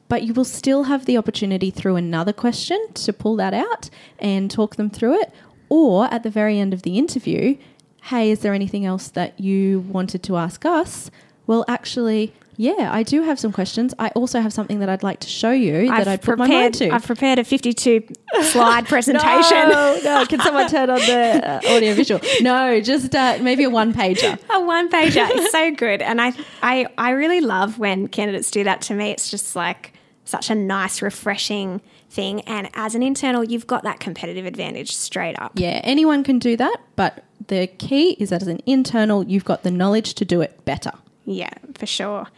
But 0.08 0.22
you 0.22 0.34
will 0.34 0.44
still 0.44 0.84
have 0.84 1.06
the 1.06 1.16
opportunity 1.16 1.70
through 1.70 1.96
another 1.96 2.32
question 2.32 2.78
to 2.94 3.12
pull 3.12 3.36
that 3.36 3.54
out 3.54 3.90
and 4.18 4.50
talk 4.50 4.76
them 4.76 4.90
through 4.90 5.20
it. 5.20 5.32
Or 5.68 6.12
at 6.12 6.22
the 6.22 6.30
very 6.30 6.58
end 6.58 6.72
of 6.74 6.82
the 6.82 6.98
interview, 6.98 7.56
hey, 8.04 8.30
is 8.30 8.40
there 8.40 8.54
anything 8.54 8.84
else 8.84 9.08
that 9.08 9.40
you 9.40 9.80
wanted 9.80 10.22
to 10.24 10.36
ask 10.36 10.64
us? 10.64 11.10
Well, 11.46 11.64
actually, 11.68 12.32
yeah, 12.56 12.90
I 12.92 13.02
do 13.02 13.22
have 13.22 13.38
some 13.38 13.52
questions. 13.52 13.94
I 13.98 14.08
also 14.10 14.40
have 14.40 14.52
something 14.52 14.78
that 14.80 14.88
I'd 14.88 15.02
like 15.02 15.20
to 15.20 15.28
show 15.28 15.50
you 15.50 15.88
that 15.88 16.06
I 16.06 16.16
put 16.16 16.38
my 16.38 16.46
mind 16.46 16.74
to. 16.74 16.90
I've 16.90 17.04
prepared 17.06 17.38
a 17.38 17.44
52 17.44 18.06
slide 18.42 18.86
presentation. 18.88 19.68
no, 19.68 19.98
no. 20.04 20.26
Can 20.26 20.40
someone 20.40 20.68
turn 20.68 20.90
on 20.90 20.98
the 20.98 21.42
uh, 21.44 21.74
audio 21.74 21.94
visual? 21.94 22.20
No, 22.40 22.80
just 22.80 23.14
uh, 23.14 23.38
maybe 23.40 23.64
a 23.64 23.70
one 23.70 23.92
pager. 23.92 24.38
a 24.50 24.60
one 24.64 24.90
pager. 24.90 25.28
It's 25.30 25.50
so 25.50 25.74
good. 25.74 26.00
And 26.02 26.20
I, 26.20 26.32
I, 26.62 26.86
I 26.96 27.10
really 27.10 27.40
love 27.40 27.78
when 27.78 28.06
candidates 28.08 28.50
do 28.50 28.64
that 28.64 28.82
to 28.82 28.94
me. 28.94 29.10
It's 29.10 29.30
just 29.30 29.56
like 29.56 29.93
such 30.24 30.50
a 30.50 30.54
nice, 30.54 31.02
refreshing 31.02 31.80
thing. 32.10 32.40
And 32.42 32.70
as 32.74 32.94
an 32.94 33.02
internal, 33.02 33.44
you've 33.44 33.66
got 33.66 33.82
that 33.82 34.00
competitive 34.00 34.46
advantage 34.46 34.94
straight 34.94 35.38
up. 35.38 35.52
Yeah, 35.54 35.80
anyone 35.84 36.24
can 36.24 36.38
do 36.38 36.56
that, 36.56 36.78
but 36.96 37.24
the 37.48 37.66
key 37.66 38.12
is 38.12 38.30
that 38.30 38.42
as 38.42 38.48
an 38.48 38.60
internal, 38.66 39.24
you've 39.24 39.44
got 39.44 39.62
the 39.62 39.70
knowledge 39.70 40.14
to 40.14 40.24
do 40.24 40.40
it 40.40 40.64
better. 40.64 40.92
Yeah, 41.24 41.50
for 41.74 41.86
sure. 41.86 42.28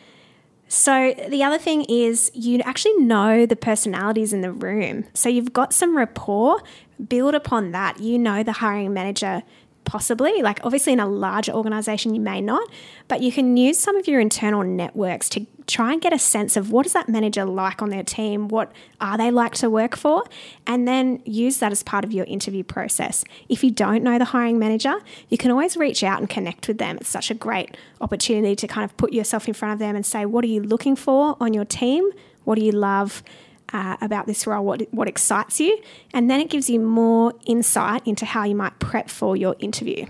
So 0.69 1.15
the 1.29 1.45
other 1.45 1.59
thing 1.59 1.85
is 1.85 2.31
you 2.35 2.61
actually 2.61 2.97
know 2.99 3.47
the 3.47 3.55
personalities 3.57 4.33
in 4.33 4.41
the 4.41 4.51
room. 4.51 5.05
So 5.15 5.29
you've 5.29 5.53
got 5.53 5.73
some 5.73 5.97
rapport, 5.97 6.61
build 7.09 7.35
upon 7.35 7.71
that. 7.71 8.01
You 8.01 8.19
know 8.19 8.43
the 8.43 8.53
hiring 8.53 8.93
manager 8.93 9.43
possibly. 9.87 10.43
Like, 10.43 10.61
obviously, 10.63 10.93
in 10.93 11.01
a 11.01 11.09
larger 11.09 11.53
organization, 11.53 12.15
you 12.15 12.21
may 12.21 12.43
not, 12.43 12.69
but 13.09 13.23
you 13.23 13.33
can 13.33 13.57
use 13.57 13.79
some 13.79 13.97
of 13.97 14.07
your 14.07 14.21
internal 14.21 14.63
networks 14.63 15.31
to 15.31 15.47
try 15.67 15.93
and 15.93 16.03
get 16.03 16.13
a 16.13 16.19
sense 16.19 16.57
of 16.57 16.71
what 16.71 16.87
is 16.87 16.93
that 16.93 17.09
manager 17.09 17.45
like 17.45 17.81
on 17.81 17.89
their 17.89 18.03
team? 18.03 18.49
What 18.49 18.71
are 19.01 19.17
they 19.17 19.31
like 19.31 19.55
to 19.55 19.71
work 19.71 19.97
for? 19.97 20.25
And 20.67 20.87
then 20.87 21.23
use 21.25 21.59
that 21.59 21.73
as 21.73 21.83
part 21.83 22.05
of 22.05 22.13
your 22.13 22.25
interview 22.27 22.63
process. 22.63 23.25
If 23.49 23.65
you 23.65 23.71
don't 23.71 24.03
know 24.03 24.19
the 24.19 24.27
hiring 24.27 24.59
manager, 24.59 24.97
you 25.29 25.39
can 25.39 25.51
always 25.51 25.77
reach 25.77 26.05
out 26.05 26.21
and 26.21 26.29
connect 26.29 26.69
with 26.69 26.79
them. 26.79 26.99
It's 26.99 27.09
such 27.09 27.31
a 27.31 27.35
great 27.35 27.77
opportunity 28.01 28.55
to 28.57 28.69
kind 28.69 28.85
of 28.85 28.97
put 28.97 29.13
yourself 29.13 29.49
in 29.49 29.55
front 29.55 29.73
of 29.73 29.79
them 29.79 29.97
and 29.97 30.05
say, 30.05 30.27
what 30.27 30.45
are 30.45 30.49
you 30.49 30.63
looking 30.63 30.95
for 30.95 31.37
on 31.41 31.55
your 31.55 31.65
team? 31.65 32.11
What 32.45 32.59
do 32.59 32.65
you 32.65 32.73
love? 32.73 33.25
Uh, 33.73 33.97
about 34.01 34.27
this 34.27 34.47
role, 34.47 34.65
what, 34.65 34.83
what 34.93 35.09
excites 35.09 35.61
you, 35.61 35.79
and 36.13 36.31
then 36.31 36.41
it 36.41 36.51
gives 36.51 36.71
you 36.71 36.81
more 36.81 37.33
insight 37.47 38.07
into 38.07 38.25
how 38.25 38.45
you 38.45 38.55
might 38.55 38.79
prep 38.79 39.11
for 39.11 39.37
your 39.37 39.57
interview. 39.59 40.07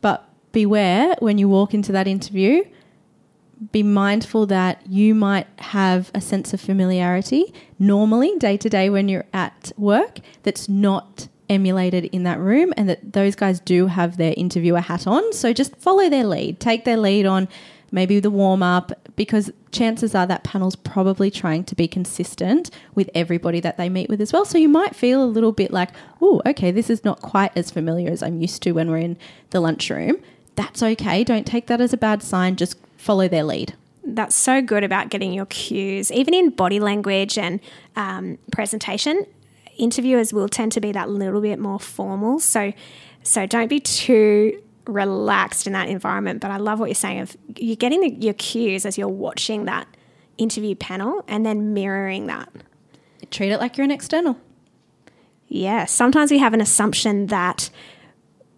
But 0.00 0.28
beware 0.52 1.14
when 1.18 1.38
you 1.38 1.48
walk 1.48 1.74
into 1.74 1.92
that 1.92 2.06
interview, 2.06 2.64
be 3.72 3.82
mindful 3.82 4.46
that 4.46 4.86
you 4.86 5.14
might 5.14 5.46
have 5.58 6.10
a 6.14 6.20
sense 6.20 6.54
of 6.54 6.60
familiarity 6.60 7.52
normally 7.78 8.36
day 8.38 8.56
to 8.56 8.68
day 8.68 8.88
when 8.88 9.08
you're 9.08 9.26
at 9.32 9.72
work 9.76 10.20
that's 10.44 10.68
not 10.68 11.28
emulated 11.48 12.04
in 12.06 12.22
that 12.24 12.38
room 12.38 12.72
and 12.76 12.88
that 12.88 13.12
those 13.12 13.34
guys 13.34 13.58
do 13.60 13.86
have 13.86 14.16
their 14.16 14.34
interviewer 14.36 14.80
hat 14.80 15.06
on. 15.06 15.32
So 15.32 15.52
just 15.52 15.74
follow 15.76 16.08
their 16.08 16.24
lead, 16.24 16.60
take 16.60 16.84
their 16.84 16.96
lead 16.96 17.26
on 17.26 17.48
maybe 17.90 18.20
the 18.20 18.30
warm 18.30 18.62
up, 18.62 18.92
because 19.16 19.50
chances 19.72 20.14
are 20.14 20.26
that 20.26 20.44
panel's 20.44 20.76
probably 20.76 21.30
trying 21.30 21.64
to 21.64 21.74
be 21.74 21.88
consistent 21.88 22.70
with 22.94 23.10
everybody 23.14 23.60
that 23.60 23.76
they 23.76 23.88
meet 23.88 24.08
with 24.08 24.20
as 24.20 24.32
well. 24.32 24.44
So 24.44 24.58
you 24.58 24.68
might 24.68 24.94
feel 24.94 25.22
a 25.22 25.26
little 25.26 25.52
bit 25.52 25.70
like, 25.70 25.90
oh, 26.20 26.42
okay, 26.46 26.70
this 26.70 26.90
is 26.90 27.04
not 27.04 27.20
quite 27.20 27.52
as 27.56 27.70
familiar 27.70 28.10
as 28.10 28.22
I'm 28.22 28.40
used 28.40 28.62
to 28.62 28.72
when 28.72 28.90
we're 28.90 28.98
in 28.98 29.16
the 29.50 29.60
lunchroom. 29.60 30.16
That's 30.54 30.82
okay. 30.82 31.24
Don't 31.24 31.46
take 31.46 31.66
that 31.66 31.80
as 31.80 31.92
a 31.92 31.96
bad 31.96 32.22
sign. 32.22 32.56
Just 32.56 32.76
follow 32.96 33.28
their 33.28 33.44
lead. 33.44 33.74
That's 34.04 34.34
so 34.34 34.62
good 34.62 34.84
about 34.84 35.10
getting 35.10 35.32
your 35.32 35.46
cues, 35.46 36.10
even 36.10 36.34
in 36.34 36.50
body 36.50 36.80
language 36.80 37.36
and 37.36 37.60
um, 37.94 38.38
presentation. 38.50 39.26
Interviewers 39.76 40.32
will 40.32 40.48
tend 40.48 40.72
to 40.72 40.80
be 40.80 40.92
that 40.92 41.08
little 41.10 41.40
bit 41.40 41.58
more 41.58 41.78
formal. 41.78 42.40
So, 42.40 42.72
so 43.22 43.46
don't 43.46 43.68
be 43.68 43.80
too 43.80 44.60
relaxed 44.88 45.66
in 45.66 45.74
that 45.74 45.88
environment. 45.88 46.40
But 46.40 46.50
I 46.50 46.56
love 46.56 46.80
what 46.80 46.86
you're 46.86 46.94
saying 46.94 47.20
of 47.20 47.36
you're 47.56 47.76
getting 47.76 48.00
the, 48.00 48.10
your 48.10 48.34
cues 48.34 48.84
as 48.84 48.98
you're 48.98 49.06
watching 49.06 49.66
that 49.66 49.86
interview 50.38 50.74
panel 50.74 51.24
and 51.28 51.46
then 51.46 51.74
mirroring 51.74 52.26
that. 52.26 52.48
Treat 53.30 53.52
it 53.52 53.58
like 53.58 53.76
you're 53.76 53.84
an 53.84 53.90
external. 53.90 54.38
Yeah. 55.46 55.84
Sometimes 55.84 56.30
we 56.30 56.38
have 56.38 56.54
an 56.54 56.60
assumption 56.60 57.26
that 57.26 57.70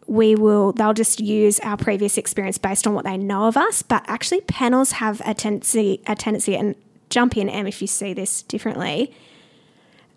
we 0.07 0.35
will 0.35 0.73
they'll 0.73 0.93
just 0.93 1.21
use 1.21 1.61
our 1.61 1.77
previous 1.77 2.19
experience 2.19 2.59
based 2.59 2.87
on 2.87 2.95
what 2.95 3.05
they 3.05 3.17
know 3.17 3.45
of 3.45 3.57
us, 3.57 3.83
but 3.83 4.05
actually 4.07 4.41
panels 4.43 4.93
have 4.93 5.21
a 5.25 5.35
tendency 5.35 6.01
a 6.07 6.15
tendency 6.15 6.57
and 6.57 6.75
jump 7.11 7.37
in 7.37 7.49
Em 7.49 7.67
if 7.67 7.81
you 7.81 7.87
see 7.87 8.13
this 8.13 8.43
differently 8.43 9.13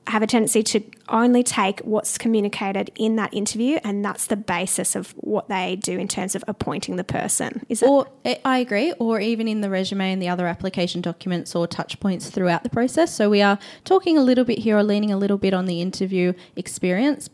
have 0.07 0.22
a 0.22 0.27
tendency 0.27 0.62
to 0.63 0.81
only 1.10 1.43
take 1.43 1.79
what's 1.81 2.17
communicated 2.17 2.91
in 2.95 3.15
that 3.15 3.33
interview, 3.33 3.79
and 3.83 4.03
that's 4.03 4.27
the 4.27 4.36
basis 4.36 4.95
of 4.95 5.12
what 5.17 5.48
they 5.48 5.77
do 5.77 5.98
in 5.98 6.07
terms 6.07 6.36
of 6.36 6.43
appointing 6.48 6.98
the 6.98 7.03
person. 7.03 7.65
Is 7.69 7.81
it? 7.81 8.07
Eh, 8.25 8.36
I 8.43 8.57
agree, 8.60 8.93
or 9.00 9.19
even 9.19 9.48
in 9.48 9.62
the 9.62 9.69
resume 9.69 10.12
and 10.12 10.22
the 10.22 10.27
other 10.27 10.48
application 10.48 11.01
documents 11.01 11.55
or 11.55 11.67
touch 11.67 12.00
points 12.00 12.29
throughout 12.29 12.63
the 12.63 12.69
process. 12.69 13.13
So 13.13 13.29
we 13.29 13.41
are 13.41 13.57
talking 13.86 14.17
a 14.17 14.24
little 14.24 14.43
bit 14.43 14.60
here, 14.60 14.77
or 14.77 14.83
leaning 14.83 15.12
a 15.12 15.17
little 15.17 15.38
bit 15.38 15.53
on 15.53 15.65
the 15.65 15.81
interview 15.81 16.33
experience. 16.55 17.29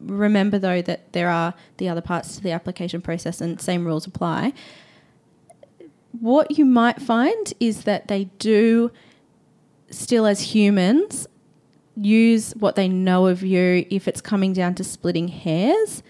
Remember 0.00 0.58
though 0.58 0.82
that 0.82 1.12
there 1.12 1.28
are 1.28 1.54
the 1.76 1.88
other 1.88 2.00
parts 2.00 2.36
to 2.36 2.42
the 2.42 2.50
application 2.50 3.00
process, 3.00 3.40
and 3.40 3.60
same 3.60 3.84
rules 3.84 4.06
apply. 4.06 4.52
What 6.18 6.58
you 6.58 6.64
might 6.64 7.00
find 7.00 7.52
is 7.60 7.84
that 7.84 8.08
they 8.08 8.24
do 8.38 8.90
still 9.90 10.26
as 10.26 10.54
humans 10.54 11.28
use 11.96 12.52
what 12.52 12.76
they 12.76 12.88
know 12.88 13.26
of 13.26 13.42
you 13.42 13.86
if 13.90 14.08
it's 14.08 14.20
coming 14.20 14.52
down 14.52 14.74
to 14.76 14.84
splitting 14.84 15.28
hairs. 15.28 16.02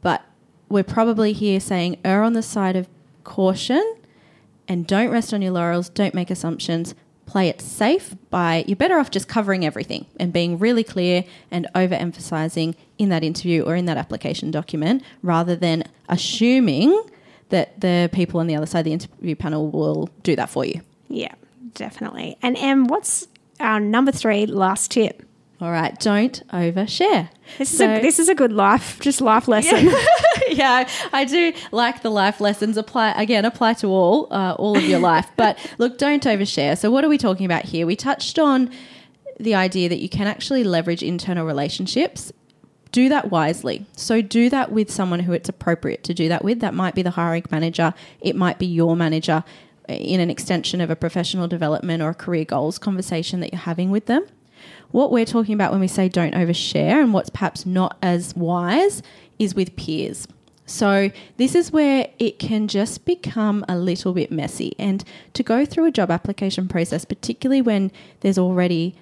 But 0.00 0.22
we're 0.68 0.82
probably 0.82 1.32
here 1.32 1.60
saying 1.60 1.98
err 2.04 2.22
on 2.22 2.32
the 2.32 2.42
side 2.42 2.76
of 2.76 2.88
caution 3.24 3.96
and 4.68 4.86
don't 4.86 5.10
rest 5.10 5.32
on 5.34 5.42
your 5.42 5.52
laurels, 5.52 5.88
don't 5.88 6.14
make 6.14 6.30
assumptions. 6.30 6.94
Play 7.24 7.48
it 7.48 7.60
safe 7.60 8.14
by 8.30 8.64
you're 8.66 8.76
better 8.76 8.98
off 8.98 9.10
just 9.10 9.28
covering 9.28 9.64
everything 9.64 10.06
and 10.18 10.32
being 10.32 10.58
really 10.58 10.84
clear 10.84 11.24
and 11.50 11.66
overemphasizing 11.74 12.74
in 12.98 13.08
that 13.08 13.22
interview 13.22 13.62
or 13.62 13.76
in 13.76 13.86
that 13.86 13.96
application 13.96 14.50
document 14.50 15.02
rather 15.22 15.56
than 15.56 15.84
assuming 16.08 17.00
that 17.48 17.80
the 17.80 18.10
people 18.12 18.40
on 18.40 18.48
the 18.48 18.56
other 18.56 18.66
side 18.66 18.80
of 18.80 18.84
the 18.86 18.92
interview 18.92 19.36
panel 19.36 19.70
will 19.70 20.10
do 20.22 20.34
that 20.36 20.50
for 20.50 20.64
you. 20.64 20.80
Yeah, 21.08 21.34
definitely. 21.74 22.36
And 22.42 22.56
Em, 22.58 22.86
what's 22.86 23.28
our 23.60 23.80
number 23.80 24.12
three 24.12 24.46
last 24.46 24.90
tip. 24.90 25.22
All 25.62 25.70
right, 25.70 25.96
don't 26.00 26.42
overshare. 26.48 27.28
This, 27.56 27.78
so, 27.78 27.88
is, 27.88 27.98
a, 27.98 28.02
this 28.02 28.18
is 28.18 28.28
a 28.28 28.34
good 28.34 28.52
life, 28.52 28.98
just 28.98 29.20
life 29.20 29.46
lesson. 29.46 29.86
Yeah, 29.86 30.06
yeah 30.48 30.88
I 31.12 31.24
do 31.24 31.52
like 31.70 32.02
the 32.02 32.10
life 32.10 32.40
lessons. 32.40 32.76
Apply 32.76 33.12
again, 33.12 33.44
apply 33.44 33.74
to 33.74 33.86
all, 33.86 34.26
uh, 34.32 34.56
all 34.58 34.76
of 34.76 34.82
your 34.82 34.98
life. 34.98 35.28
But 35.36 35.58
look, 35.78 35.98
don't 35.98 36.24
overshare. 36.24 36.76
So, 36.76 36.90
what 36.90 37.04
are 37.04 37.08
we 37.08 37.16
talking 37.16 37.46
about 37.46 37.64
here? 37.64 37.86
We 37.86 37.94
touched 37.94 38.40
on 38.40 38.70
the 39.38 39.54
idea 39.54 39.88
that 39.88 40.00
you 40.00 40.08
can 40.08 40.26
actually 40.26 40.64
leverage 40.64 41.02
internal 41.02 41.46
relationships. 41.46 42.32
Do 42.90 43.08
that 43.08 43.30
wisely. 43.30 43.86
So, 43.92 44.20
do 44.20 44.50
that 44.50 44.72
with 44.72 44.90
someone 44.90 45.20
who 45.20 45.32
it's 45.32 45.48
appropriate 45.48 46.02
to 46.04 46.12
do 46.12 46.28
that 46.28 46.42
with. 46.42 46.58
That 46.58 46.74
might 46.74 46.96
be 46.96 47.02
the 47.02 47.12
hiring 47.12 47.44
manager. 47.52 47.94
It 48.20 48.34
might 48.34 48.58
be 48.58 48.66
your 48.66 48.96
manager 48.96 49.44
in 49.88 50.20
an 50.20 50.30
extension 50.30 50.80
of 50.80 50.90
a 50.90 50.96
professional 50.96 51.48
development 51.48 52.02
or 52.02 52.14
career 52.14 52.44
goals 52.44 52.78
conversation 52.78 53.40
that 53.40 53.52
you're 53.52 53.60
having 53.60 53.90
with 53.90 54.06
them. 54.06 54.26
What 54.90 55.10
we're 55.10 55.24
talking 55.24 55.54
about 55.54 55.72
when 55.72 55.80
we 55.80 55.88
say 55.88 56.08
don't 56.08 56.34
overshare 56.34 57.02
and 57.02 57.12
what's 57.12 57.30
perhaps 57.30 57.66
not 57.66 57.96
as 58.02 58.36
wise 58.36 59.02
is 59.38 59.54
with 59.54 59.74
peers. 59.76 60.28
So, 60.66 61.10
this 61.38 61.54
is 61.54 61.72
where 61.72 62.08
it 62.18 62.38
can 62.38 62.68
just 62.68 63.04
become 63.04 63.64
a 63.68 63.76
little 63.76 64.12
bit 64.12 64.30
messy. 64.30 64.74
And 64.78 65.02
to 65.34 65.42
go 65.42 65.66
through 65.66 65.86
a 65.86 65.90
job 65.90 66.10
application 66.10 66.68
process, 66.68 67.04
particularly 67.04 67.60
when 67.60 67.90
there's 68.20 68.38
already 68.38 68.94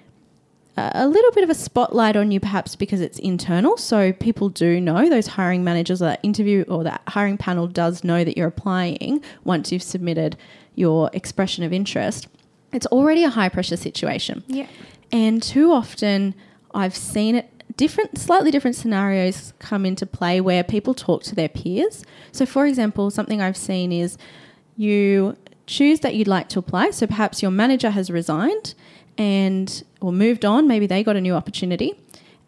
a 0.77 1.07
little 1.07 1.31
bit 1.33 1.45
of 1.45 1.51
a 1.51 1.55
spotlight 1.55 2.17
on 2.17 2.31
you, 2.31 2.41
perhaps 2.41 2.75
because 2.75 3.01
it's 3.01 3.19
internal. 3.19 3.77
So, 3.77 4.13
people 4.13 4.49
do 4.49 4.81
know, 4.81 5.09
those 5.09 5.27
hiring 5.27 5.63
managers 5.63 6.01
or 6.01 6.07
that 6.07 6.21
interview 6.23 6.65
or 6.67 6.83
that 6.85 7.03
hiring 7.09 7.37
panel 7.37 7.67
does 7.67 8.03
know 8.03 8.25
that 8.25 8.37
you're 8.37 8.49
applying 8.49 9.23
once 9.45 9.71
you've 9.71 9.83
submitted 9.83 10.37
your 10.75 11.11
expression 11.12 11.65
of 11.65 11.73
interest, 11.73 12.29
it's 12.73 12.87
already 12.87 13.25
a 13.25 13.31
high 13.31 13.49
pressure 13.49 13.77
situation. 13.77 14.45
Yeah. 14.47 14.67
And 15.12 15.43
too 15.43 15.73
often 15.73 16.35
I've 16.73 16.97
seen 16.97 17.35
it 17.35 17.50
different 17.77 18.19
slightly 18.19 18.50
different 18.50 18.77
scenarios 18.77 19.53
come 19.59 19.87
into 19.87 20.05
play 20.05 20.41
where 20.41 20.62
people 20.62 20.93
talk 20.95 21.23
to 21.23 21.35
their 21.35 21.49
peers. 21.49 22.05
So 22.33 22.45
for 22.45 22.67
example, 22.67 23.11
something 23.11 23.41
I've 23.41 23.57
seen 23.57 23.93
is 23.93 24.19
you 24.77 25.37
choose 25.67 26.00
that 26.00 26.15
you'd 26.15 26.29
like 26.29 26.49
to 26.50 26.59
apply. 26.59 26.91
So 26.91 27.07
perhaps 27.07 27.43
your 27.43 27.50
manager 27.50 27.91
has 27.91 28.11
resigned 28.11 28.75
and 29.17 29.83
or 30.00 30.12
moved 30.12 30.45
on, 30.45 30.67
maybe 30.67 30.87
they 30.87 31.03
got 31.03 31.17
a 31.17 31.21
new 31.21 31.35
opportunity. 31.35 31.99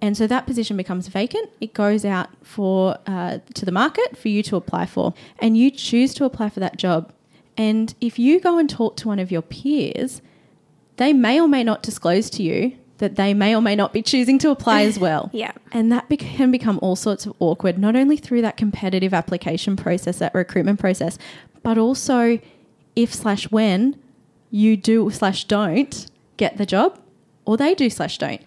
And 0.00 0.16
so 0.16 0.26
that 0.26 0.46
position 0.46 0.76
becomes 0.76 1.06
vacant. 1.06 1.48
It 1.60 1.74
goes 1.74 2.04
out 2.04 2.28
for 2.42 2.98
uh, 3.06 3.38
to 3.54 3.64
the 3.64 3.70
market 3.70 4.18
for 4.18 4.28
you 4.28 4.42
to 4.44 4.56
apply 4.56 4.86
for, 4.86 5.14
and 5.38 5.56
you 5.56 5.70
choose 5.70 6.12
to 6.14 6.24
apply 6.24 6.48
for 6.48 6.58
that 6.58 6.76
job 6.76 7.12
and 7.62 7.94
if 8.00 8.18
you 8.18 8.40
go 8.40 8.58
and 8.58 8.68
talk 8.68 8.96
to 8.96 9.08
one 9.08 9.20
of 9.20 9.30
your 9.30 9.40
peers, 9.42 10.20
they 10.96 11.12
may 11.12 11.40
or 11.40 11.46
may 11.46 11.62
not 11.62 11.80
disclose 11.80 12.28
to 12.30 12.42
you 12.42 12.76
that 12.98 13.14
they 13.14 13.34
may 13.34 13.54
or 13.54 13.62
may 13.62 13.76
not 13.76 13.92
be 13.92 14.02
choosing 14.02 14.36
to 14.40 14.50
apply 14.50 14.82
as 14.82 14.98
well. 15.06 15.30
Yeah. 15.32 15.52
And 15.70 15.92
that 15.92 16.08
bec- 16.08 16.18
can 16.18 16.50
become 16.50 16.80
all 16.82 16.96
sorts 16.96 17.24
of 17.24 17.34
awkward, 17.38 17.78
not 17.78 17.94
only 17.94 18.16
through 18.16 18.42
that 18.42 18.56
competitive 18.56 19.14
application 19.14 19.76
process, 19.76 20.18
that 20.18 20.34
recruitment 20.34 20.80
process, 20.80 21.18
but 21.62 21.78
also 21.78 22.40
if 22.96 23.14
slash 23.14 23.48
when 23.52 23.96
you 24.50 24.76
do 24.76 25.08
slash 25.10 25.44
don't 25.44 26.10
get 26.38 26.58
the 26.58 26.66
job 26.66 26.98
or 27.44 27.56
they 27.56 27.76
do 27.76 27.88
slash 27.88 28.18
don't. 28.18 28.42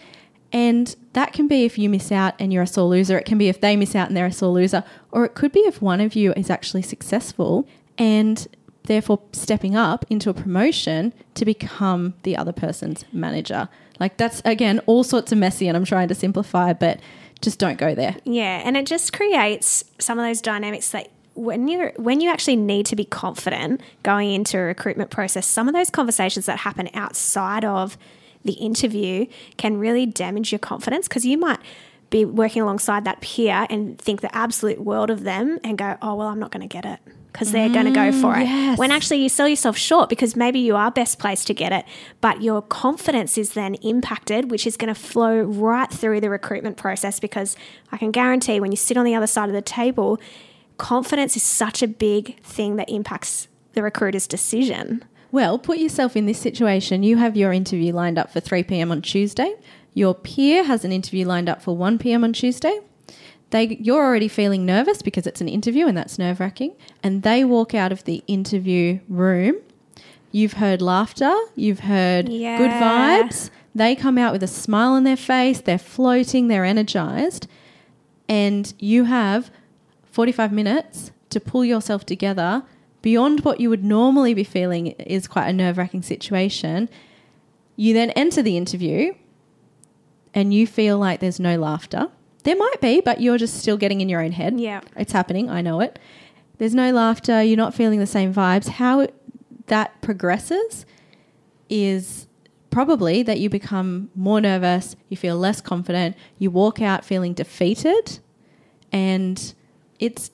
And 0.52 0.94
that 1.14 1.32
can 1.32 1.48
be 1.48 1.64
if 1.64 1.78
you 1.78 1.90
miss 1.90 2.12
out 2.12 2.34
and 2.38 2.52
you're 2.52 2.64
a 2.64 2.68
sore 2.68 2.90
loser. 2.90 3.18
It 3.18 3.26
can 3.26 3.38
be 3.38 3.48
if 3.48 3.62
they 3.62 3.78
miss 3.78 3.96
out 3.96 4.10
and 4.10 4.18
they're 4.18 4.26
a 4.26 4.32
sore 4.34 4.52
loser. 4.52 4.84
Or 5.12 5.24
it 5.24 5.36
could 5.36 5.54
be 5.54 5.62
if 5.62 5.82
one 5.82 6.02
of 6.02 6.16
you 6.16 6.34
is 6.34 6.50
actually 6.50 6.82
successful 6.82 7.66
and 7.98 8.46
therefore 8.86 9.22
stepping 9.32 9.76
up 9.76 10.06
into 10.10 10.30
a 10.30 10.34
promotion 10.34 11.14
to 11.36 11.46
become 11.46 12.14
the 12.24 12.38
other 12.38 12.54
person's 12.54 13.06
manager. 13.12 13.70
Like 14.00 14.18
that's, 14.18 14.42
again, 14.46 14.80
all 14.86 15.04
sorts 15.04 15.32
of 15.32 15.38
messy 15.38 15.68
and 15.68 15.78
I'm 15.78 15.86
trying 15.86 16.08
to 16.10 16.16
simplify, 16.16 16.74
but 16.74 17.00
just 17.42 17.60
don't 17.60 17.78
go 17.78 17.96
there. 17.96 18.16
Yeah, 18.24 18.62
and 18.64 18.76
it 18.78 18.86
just 18.86 19.14
creates 19.14 19.84
some 20.00 20.20
of 20.20 20.26
those 20.26 20.42
dynamics 20.42 20.90
that 20.92 21.10
when 21.36 21.68
you 21.68 21.92
when 21.98 22.22
you 22.22 22.30
actually 22.30 22.56
need 22.56 22.86
to 22.86 22.96
be 22.96 23.04
confident 23.04 23.82
going 24.04 24.32
into 24.32 24.58
a 24.58 24.62
recruitment 24.62 25.12
process, 25.12 25.46
some 25.46 25.68
of 25.68 25.74
those 25.74 25.90
conversations 25.90 26.46
that 26.46 26.60
happen 26.60 26.90
outside 26.94 27.66
of 27.66 27.98
the 28.46 28.54
interview 28.54 29.26
can 29.58 29.78
really 29.78 30.06
damage 30.06 30.52
your 30.52 30.60
confidence 30.60 31.08
because 31.08 31.26
you 31.26 31.38
might 31.38 31.60
be 32.10 32.26
working 32.26 32.62
alongside 32.62 33.06
that 33.06 33.22
peer 33.22 33.66
and 33.70 33.98
think 33.98 34.22
the 34.22 34.36
absolute 34.36 34.80
world 34.80 35.10
of 35.10 35.24
them 35.24 35.60
and 35.64 35.78
go, 35.78 35.98
"Oh, 36.02 36.16
well, 36.16 36.28
I'm 36.28 36.40
not 36.40 36.52
going 36.52 36.68
to 36.68 36.74
get 36.74 36.86
it." 36.86 37.00
Because 37.32 37.52
they're 37.52 37.68
going 37.68 37.86
to 37.86 37.92
go 37.92 38.12
mm, 38.12 38.22
for 38.22 38.38
it. 38.38 38.44
yes. 38.44 38.80
When 38.80 38.92
actually 38.92 39.22
you 39.22 39.28
sell 39.28 39.46
yourself 39.46 39.78
short 39.78 40.08
because 40.08 40.38
maybe 40.38 40.60
you 40.60 40.78
are 40.78 40.90
best 40.90 41.20
placed 41.20 41.48
to 41.48 41.54
get 41.54 41.74
it, 41.74 41.84
but 42.22 42.42
your 42.42 42.62
confidence 42.62 43.38
is 43.38 43.56
then 43.56 43.76
impacted, 43.76 44.50
which 44.50 44.66
is 44.66 44.78
going 44.78 44.94
to 44.94 44.98
flow 44.98 45.42
right 45.42 45.92
through 45.92 46.22
the 46.22 46.30
recruitment 46.30 46.78
process. 46.78 47.20
Because 47.20 47.58
I 47.92 47.98
can 47.98 48.12
guarantee 48.12 48.62
when 48.62 48.72
you 48.72 48.78
sit 48.78 48.96
on 48.96 49.04
the 49.04 49.16
other 49.16 49.28
side 49.28 49.50
of 49.50 49.54
the 49.54 49.62
table, 49.62 50.18
confidence 50.78 51.36
is 51.36 51.44
such 51.44 51.84
a 51.84 51.90
big 51.90 52.42
thing 52.42 52.78
that 52.78 52.90
impacts 52.90 53.50
the 53.74 53.84
recruiter's 53.84 54.28
decision. 54.28 55.04
Well, 55.32 55.60
put 55.60 55.80
yourself 55.80 56.16
in 56.16 56.28
this 56.28 56.40
situation. 56.40 57.04
You 57.04 57.18
have 57.18 57.36
your 57.36 57.52
interview 57.52 57.92
lined 57.92 58.18
up 58.18 58.32
for 58.32 58.40
3 58.40 58.64
p.m. 58.64 58.92
on 58.92 59.02
Tuesday. 59.02 59.54
Your 59.96 60.14
peer 60.14 60.66
has 60.66 60.86
an 60.86 60.92
interview 60.92 61.26
lined 61.26 61.50
up 61.50 61.62
for 61.62 61.76
1 61.76 61.98
p.m. 61.98 62.24
on 62.24 62.34
Tuesday. 62.34 62.80
They, 63.52 63.78
you're 63.80 64.04
already 64.04 64.28
feeling 64.28 64.66
nervous 64.66 65.02
because 65.02 65.26
it's 65.26 65.40
an 65.40 65.48
interview 65.48 65.88
and 65.88 65.98
that's 65.98 66.20
nerve 66.20 66.40
wracking. 66.42 66.76
And 67.02 67.24
they 67.24 67.46
walk 67.46 67.74
out 67.74 67.94
of 67.94 68.04
the 68.04 68.22
interview 68.28 69.00
room. 69.08 69.56
You've 70.32 70.54
heard 70.54 70.82
laughter, 70.82 71.34
you've 71.56 71.80
heard 71.80 72.28
good 72.58 72.72
vibes. 72.72 73.50
They 73.74 73.96
come 73.96 74.18
out 74.18 74.34
with 74.34 74.44
a 74.44 74.48
smile 74.48 74.92
on 74.92 75.06
their 75.06 75.16
face, 75.16 75.62
they're 75.62 75.78
floating, 75.78 76.50
they're 76.50 76.66
energized. 76.66 77.48
And 78.28 78.74
you 78.78 79.06
have 79.06 79.50
45 80.12 80.52
minutes 80.52 81.12
to 81.30 81.40
pull 81.40 81.64
yourself 81.64 82.06
together 82.06 82.64
beyond 83.02 83.46
what 83.46 83.62
you 83.62 83.70
would 83.70 83.86
normally 83.86 84.34
be 84.34 84.44
feeling 84.44 84.88
is 84.88 85.26
quite 85.28 85.48
a 85.48 85.54
nerve 85.54 85.78
wracking 85.78 86.02
situation. 86.02 86.90
You 87.78 87.94
then 87.94 88.10
enter 88.12 88.42
the 88.42 88.58
interview 88.58 89.14
and 90.36 90.54
you 90.54 90.68
feel 90.68 91.00
like 91.00 91.22
there's 91.22 91.40
no 91.40 91.58
laughter. 91.58 92.10
There 92.44 92.56
might 92.56 92.80
be, 92.82 93.02
but 93.02 93.22
you're 93.22 93.40
just 93.40 93.58
still 93.58 93.78
getting 93.78 94.02
in 94.02 94.10
your 94.10 94.22
own 94.22 94.34
head. 94.34 94.60
Yeah. 94.60 94.82
It's 94.96 95.14
happening. 95.14 95.50
I 95.50 95.62
know 95.62 95.80
it. 95.80 95.98
There's 96.60 96.76
no 96.76 96.92
laughter. 96.92 97.42
You're 97.42 97.58
not 97.58 97.74
feeling 97.74 98.00
the 98.00 98.06
same 98.06 98.34
vibes. 98.34 98.68
How 98.68 99.00
it, 99.00 99.16
that 99.68 100.00
progresses 100.02 100.86
is 101.70 102.28
probably 102.70 103.24
that 103.24 103.40
you 103.40 103.50
become 103.50 104.12
more 104.14 104.42
nervous, 104.42 104.96
you 105.08 105.18
feel 105.18 105.38
less 105.38 105.62
confident, 105.62 106.16
you 106.38 106.52
walk 106.52 106.82
out 106.82 107.06
feeling 107.06 107.34
defeated, 107.34 108.20
and 108.92 109.56
it's 109.98 110.30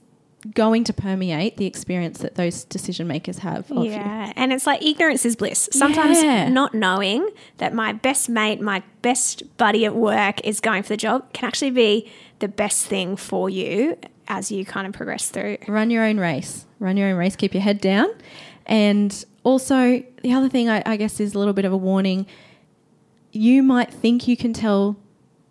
going 0.55 0.83
to 0.86 0.93
permeate 0.93 1.57
the 1.57 1.65
experience 1.67 2.19
that 2.19 2.36
those 2.36 2.63
decision 2.63 3.07
makers 3.07 3.39
have 3.39 3.71
of 3.71 3.86
you. 3.86 3.91
Yeah, 3.91 4.33
and 4.35 4.51
it's 4.51 4.65
like 4.65 4.83
ignorance 4.83 5.25
is 5.25 5.35
bliss. 5.35 5.70
Sometimes 5.72 6.22
Yeah. 6.24 6.50
not 6.50 6.74
knowing 6.74 7.29
that 7.57 7.74
my 7.74 7.94
best 7.94 8.27
mate, 8.27 8.59
my 8.59 8.81
best 9.03 9.44
buddy 9.57 9.85
at 9.85 9.96
work 9.96 10.42
is 10.46 10.59
going 10.59 10.81
for 10.83 10.89
the 10.89 10.98
job 10.98 11.31
can 11.33 11.48
actually 11.48 11.72
be 11.72 12.09
the 12.39 12.48
best 12.48 12.87
thing 12.87 13.15
for 13.15 13.50
you 13.50 13.98
as 14.27 14.51
you 14.51 14.65
kind 14.65 14.87
of 14.87 14.94
progress 14.94 15.29
through. 15.29 15.57
Run 15.68 15.92
your 15.92 16.03
own 16.03 16.18
race. 16.20 16.65
Run 16.79 16.98
your 16.98 17.09
own 17.09 17.18
race. 17.18 17.35
Keep 17.35 17.53
your 17.53 17.61
head 17.63 17.79
down. 17.79 18.07
And 18.65 19.24
also, 19.44 20.03
the 20.24 20.33
other 20.33 20.50
thing 20.50 20.70
I, 20.70 20.81
I 20.85 20.98
guess 20.98 21.20
is 21.20 21.35
a 21.35 21.39
little 21.39 21.53
bit 21.53 21.65
of 21.65 21.74
a 21.74 21.77
warning. 21.77 22.25
You 23.31 23.63
might 23.63 23.92
think 23.94 24.27
you 24.27 24.35
can 24.37 24.53
tell 24.53 24.98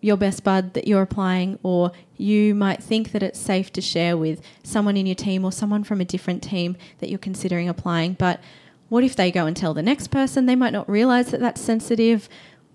your 0.01 0.17
best 0.17 0.43
bud 0.43 0.73
that 0.73 0.87
you're 0.87 1.03
applying, 1.03 1.59
or 1.63 1.91
you 2.17 2.53
might 2.55 2.83
think 2.83 3.11
that 3.11 3.23
it's 3.23 3.39
safe 3.39 3.71
to 3.73 3.81
share 3.81 4.17
with 4.17 4.41
someone 4.63 4.97
in 4.97 5.05
your 5.05 5.15
team 5.15 5.45
or 5.45 5.51
someone 5.51 5.83
from 5.83 6.01
a 6.01 6.05
different 6.05 6.43
team 6.43 6.75
that 6.97 7.09
you're 7.09 7.19
considering 7.19 7.69
applying. 7.69 8.13
But 8.13 8.41
what 8.89 9.03
if 9.03 9.15
they 9.15 9.31
go 9.31 9.45
and 9.45 9.55
tell 9.55 9.73
the 9.73 9.83
next 9.83 10.07
person? 10.07 10.47
They 10.47 10.55
might 10.55 10.73
not 10.73 10.89
realize 10.89 11.31
that 11.31 11.39
that's 11.39 11.61
sensitive. 11.61 12.27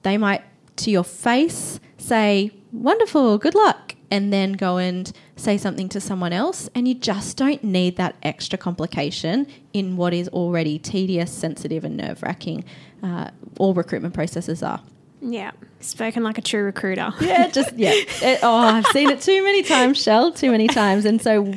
They 0.03 0.17
might, 0.17 0.43
to 0.77 0.91
your 0.91 1.05
face, 1.05 1.81
say, 1.99 2.53
Wonderful, 2.73 3.39
good 3.39 3.55
luck, 3.55 3.95
and 4.11 4.33
then 4.33 4.53
go 4.53 4.77
and 4.77 5.11
say 5.35 5.57
something 5.57 5.89
to 5.89 6.01
someone 6.01 6.33
else. 6.33 6.69
And 6.75 6.87
you 6.87 6.95
just 6.95 7.37
don't 7.37 7.62
need 7.65 7.97
that 7.97 8.17
extra 8.23 8.59
complication 8.59 9.47
in 9.73 9.97
what 9.97 10.12
is 10.15 10.29
already 10.29 10.79
tedious, 10.79 11.33
sensitive, 11.33 11.85
and 11.85 11.97
nerve 11.97 12.23
wracking. 12.23 12.65
Uh, 13.03 13.31
all 13.59 13.75
recruitment 13.75 14.15
processes 14.15 14.62
are. 14.62 14.83
Yeah, 15.29 15.51
spoken 15.81 16.23
like 16.23 16.39
a 16.39 16.41
true 16.43 16.62
recruiter. 16.62 17.12
Yeah, 17.21 17.49
just 17.49 17.75
yeah. 17.77 17.91
It- 17.93 18.09
eh, 18.23 18.39
oh, 18.43 18.57
I've 18.57 18.87
seen 18.89 19.11
it 19.11 19.21
too 19.21 19.43
many 19.43 19.62
times, 19.62 20.01
Shell, 20.01 20.33
too 20.33 20.51
many 20.51 20.69
times. 20.69 21.05
And 21.05 21.21
so, 21.21 21.53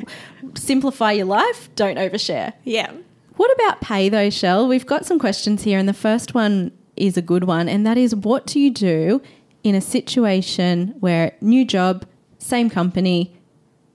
simplify 0.56 1.12
your 1.12 1.26
life. 1.26 1.68
Don't 1.76 1.96
overshare. 1.96 2.52
yeah. 2.64 2.92
What 3.36 3.50
about 3.54 3.80
pay 3.80 4.10
though, 4.10 4.28
Shell? 4.28 4.68
We've 4.68 4.84
got 4.84 5.06
some 5.06 5.18
questions 5.18 5.62
here, 5.62 5.78
and 5.78 5.88
the 5.88 5.94
first 5.94 6.34
one 6.34 6.72
is 6.96 7.16
a 7.16 7.22
good 7.22 7.44
one, 7.44 7.68
and 7.70 7.86
that 7.86 7.96
is 7.96 8.14
what 8.14 8.44
do 8.46 8.60
you 8.60 8.70
do 8.70 9.22
in 9.64 9.74
a 9.74 9.80
situation 9.80 10.94
where 11.00 11.32
new 11.40 11.64
job, 11.64 12.04
same 12.38 12.68
company, 12.68 13.32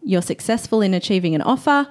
you're 0.01 0.23
successful 0.23 0.81
in 0.81 0.95
achieving 0.95 1.35
an 1.35 1.41
offer? 1.43 1.87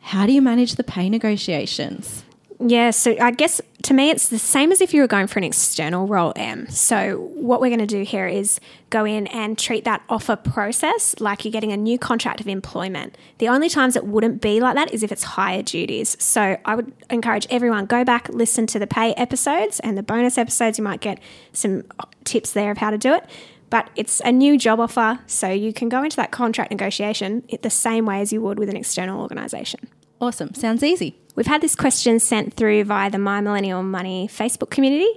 How 0.00 0.24
do 0.26 0.32
you 0.32 0.40
manage 0.40 0.76
the 0.76 0.84
pay 0.84 1.10
negotiations? 1.10 2.24
Yeah, 2.58 2.90
so 2.90 3.14
I 3.20 3.32
guess 3.32 3.60
to 3.84 3.94
me 3.94 4.10
it's 4.10 4.28
the 4.28 4.38
same 4.38 4.72
as 4.72 4.80
if 4.80 4.92
you 4.92 5.02
were 5.02 5.06
going 5.06 5.26
for 5.26 5.38
an 5.38 5.44
external 5.44 6.06
role, 6.06 6.32
Em. 6.36 6.68
So 6.70 7.30
what 7.34 7.60
we're 7.60 7.68
going 7.68 7.78
to 7.80 7.86
do 7.86 8.02
here 8.02 8.26
is 8.26 8.58
go 8.90 9.04
in 9.04 9.26
and 9.28 9.58
treat 9.58 9.84
that 9.84 10.02
offer 10.08 10.36
process 10.36 11.14
like 11.20 11.44
you're 11.44 11.52
getting 11.52 11.70
a 11.70 11.76
new 11.76 11.98
contract 11.98 12.40
of 12.40 12.48
employment. 12.48 13.16
The 13.38 13.48
only 13.48 13.68
times 13.68 13.94
it 13.94 14.06
wouldn't 14.06 14.40
be 14.40 14.58
like 14.60 14.74
that 14.74 14.92
is 14.92 15.02
if 15.02 15.12
it's 15.12 15.22
higher 15.22 15.62
duties. 15.62 16.16
So 16.18 16.56
I 16.64 16.74
would 16.74 16.92
encourage 17.10 17.46
everyone 17.50 17.86
go 17.86 18.04
back, 18.04 18.28
listen 18.30 18.66
to 18.68 18.78
the 18.78 18.86
pay 18.86 19.12
episodes 19.14 19.80
and 19.80 19.98
the 19.98 20.02
bonus 20.02 20.38
episodes. 20.38 20.78
You 20.78 20.84
might 20.84 21.00
get 21.00 21.20
some 21.52 21.84
tips 22.24 22.52
there 22.52 22.70
of 22.70 22.78
how 22.78 22.90
to 22.90 22.98
do 22.98 23.12
it. 23.12 23.24
But 23.68 23.90
it's 23.96 24.20
a 24.20 24.30
new 24.30 24.56
job 24.56 24.78
offer, 24.78 25.18
so 25.26 25.48
you 25.48 25.72
can 25.72 25.88
go 25.88 26.02
into 26.04 26.16
that 26.16 26.30
contract 26.30 26.70
negotiation 26.70 27.42
the 27.62 27.70
same 27.70 28.06
way 28.06 28.20
as 28.20 28.32
you 28.32 28.40
would 28.40 28.58
with 28.58 28.68
an 28.68 28.76
external 28.76 29.20
organisation. 29.20 29.88
Awesome. 30.20 30.54
Sounds 30.54 30.82
easy. 30.82 31.18
We've 31.34 31.46
had 31.46 31.60
this 31.60 31.74
question 31.74 32.20
sent 32.20 32.54
through 32.54 32.84
via 32.84 33.10
the 33.10 33.18
My 33.18 33.40
Millennial 33.40 33.82
Money 33.82 34.28
Facebook 34.28 34.70
community 34.70 35.10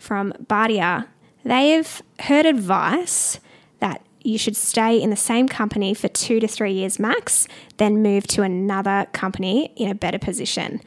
from 0.00 0.32
Bardia. 0.44 1.06
They've 1.44 2.02
heard 2.20 2.46
advice 2.46 3.40
that 3.80 4.02
you 4.22 4.38
should 4.38 4.56
stay 4.56 5.00
in 5.00 5.10
the 5.10 5.16
same 5.16 5.48
company 5.48 5.94
for 5.94 6.08
two 6.08 6.40
to 6.40 6.48
three 6.48 6.72
years 6.72 6.98
max, 6.98 7.46
then 7.76 8.02
move 8.02 8.26
to 8.28 8.42
another 8.42 9.06
company 9.12 9.72
in 9.76 9.90
a 9.90 9.94
better 9.94 10.18
position. 10.18 10.80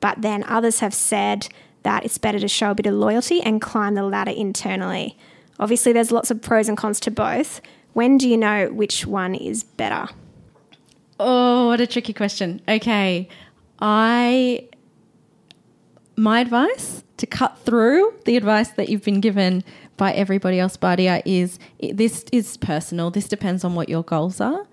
But 0.00 0.22
then 0.22 0.44
others 0.44 0.80
have 0.80 0.94
said 0.94 1.48
that 1.82 2.04
it's 2.04 2.18
better 2.18 2.38
to 2.38 2.48
show 2.48 2.72
a 2.72 2.74
bit 2.74 2.86
of 2.86 2.94
loyalty 2.94 3.40
and 3.40 3.60
climb 3.60 3.94
the 3.94 4.02
ladder 4.02 4.32
internally. 4.32 5.16
Obviously, 5.58 5.92
there's 5.92 6.12
lots 6.12 6.30
of 6.30 6.42
pros 6.42 6.68
and 6.68 6.76
cons 6.76 7.00
to 7.00 7.10
both. 7.10 7.60
When 7.92 8.18
do 8.18 8.28
you 8.28 8.36
know 8.36 8.68
which 8.68 9.06
one 9.06 9.34
is 9.34 9.62
better? 9.62 10.08
Oh, 11.22 11.66
what 11.66 11.82
a 11.82 11.86
tricky 11.86 12.14
question. 12.14 12.62
Okay. 12.66 13.28
I 13.78 14.68
my 16.16 16.40
advice 16.40 17.04
to 17.18 17.26
cut 17.26 17.58
through 17.58 18.14
the 18.24 18.38
advice 18.38 18.70
that 18.70 18.88
you've 18.88 19.04
been 19.04 19.20
given 19.20 19.62
by 19.98 20.12
everybody 20.12 20.58
else, 20.58 20.78
Badia, 20.78 21.22
is 21.26 21.58
this 21.78 22.24
is 22.32 22.56
personal. 22.56 23.10
This 23.10 23.28
depends 23.28 23.64
on 23.64 23.74
what 23.74 23.90
your 23.90 24.02
goals 24.02 24.40
are. 24.40 24.66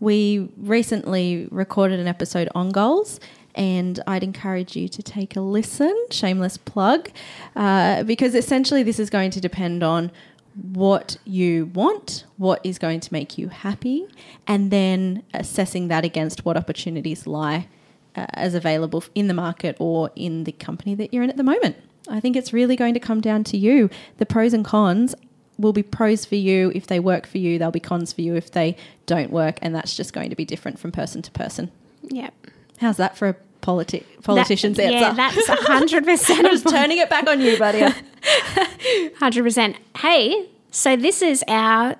We 0.00 0.50
recently 0.56 1.46
recorded 1.52 2.00
an 2.00 2.08
episode 2.08 2.48
on 2.56 2.70
goals, 2.70 3.20
and 3.54 4.02
I'd 4.08 4.24
encourage 4.24 4.74
you 4.74 4.88
to 4.88 5.00
take 5.00 5.36
a 5.36 5.40
listen. 5.40 5.96
Shameless 6.10 6.56
plug, 6.56 7.08
uh, 7.54 8.02
because 8.02 8.34
essentially 8.34 8.82
this 8.82 8.98
is 8.98 9.10
going 9.10 9.30
to 9.30 9.40
depend 9.40 9.84
on 9.84 10.10
what 10.54 11.16
you 11.24 11.66
want, 11.66 12.24
what 12.36 12.60
is 12.64 12.78
going 12.78 13.00
to 13.00 13.12
make 13.12 13.36
you 13.36 13.48
happy, 13.48 14.06
and 14.46 14.70
then 14.70 15.22
assessing 15.32 15.88
that 15.88 16.04
against 16.04 16.44
what 16.44 16.56
opportunities 16.56 17.26
lie 17.26 17.68
uh, 18.16 18.26
as 18.34 18.54
available 18.54 19.04
in 19.14 19.28
the 19.28 19.34
market 19.34 19.76
or 19.78 20.10
in 20.14 20.44
the 20.44 20.52
company 20.52 20.94
that 20.94 21.12
you're 21.12 21.22
in 21.22 21.30
at 21.30 21.36
the 21.36 21.42
moment. 21.42 21.76
I 22.08 22.20
think 22.20 22.36
it's 22.36 22.52
really 22.52 22.76
going 22.76 22.94
to 22.94 23.00
come 23.00 23.20
down 23.20 23.44
to 23.44 23.56
you. 23.56 23.90
The 24.18 24.26
pros 24.26 24.52
and 24.52 24.64
cons 24.64 25.14
will 25.58 25.72
be 25.72 25.82
pros 25.82 26.24
for 26.24 26.34
you 26.34 26.70
if 26.74 26.86
they 26.86 27.00
work 27.00 27.26
for 27.26 27.38
you. 27.38 27.58
They'll 27.58 27.70
be 27.70 27.80
cons 27.80 28.12
for 28.12 28.20
you 28.20 28.34
if 28.34 28.50
they 28.50 28.76
don't 29.06 29.30
work, 29.30 29.58
and 29.62 29.74
that's 29.74 29.96
just 29.96 30.12
going 30.12 30.30
to 30.30 30.36
be 30.36 30.44
different 30.44 30.78
from 30.78 30.92
person 30.92 31.22
to 31.22 31.30
person. 31.30 31.70
Yep. 32.02 32.34
How's 32.78 32.96
that 32.98 33.16
for 33.16 33.28
a 33.28 33.36
politi- 33.64 34.04
politician's 34.22 34.76
That- 34.76 34.92
answer? 34.92 34.98
Yeah, 34.98 35.12
that's 35.14 35.46
hundred 35.66 36.04
percent. 36.04 36.44
I'm 36.46 36.52
just 36.52 36.68
turning 36.68 36.98
it 36.98 37.08
back 37.10 37.26
on 37.28 37.40
you, 37.40 37.58
buddy. 37.58 37.82
Hundred 39.18 39.42
percent. 39.44 39.76
Hey, 39.98 40.46
so 40.70 40.96
this 40.96 41.22
is 41.22 41.42
our 41.48 41.96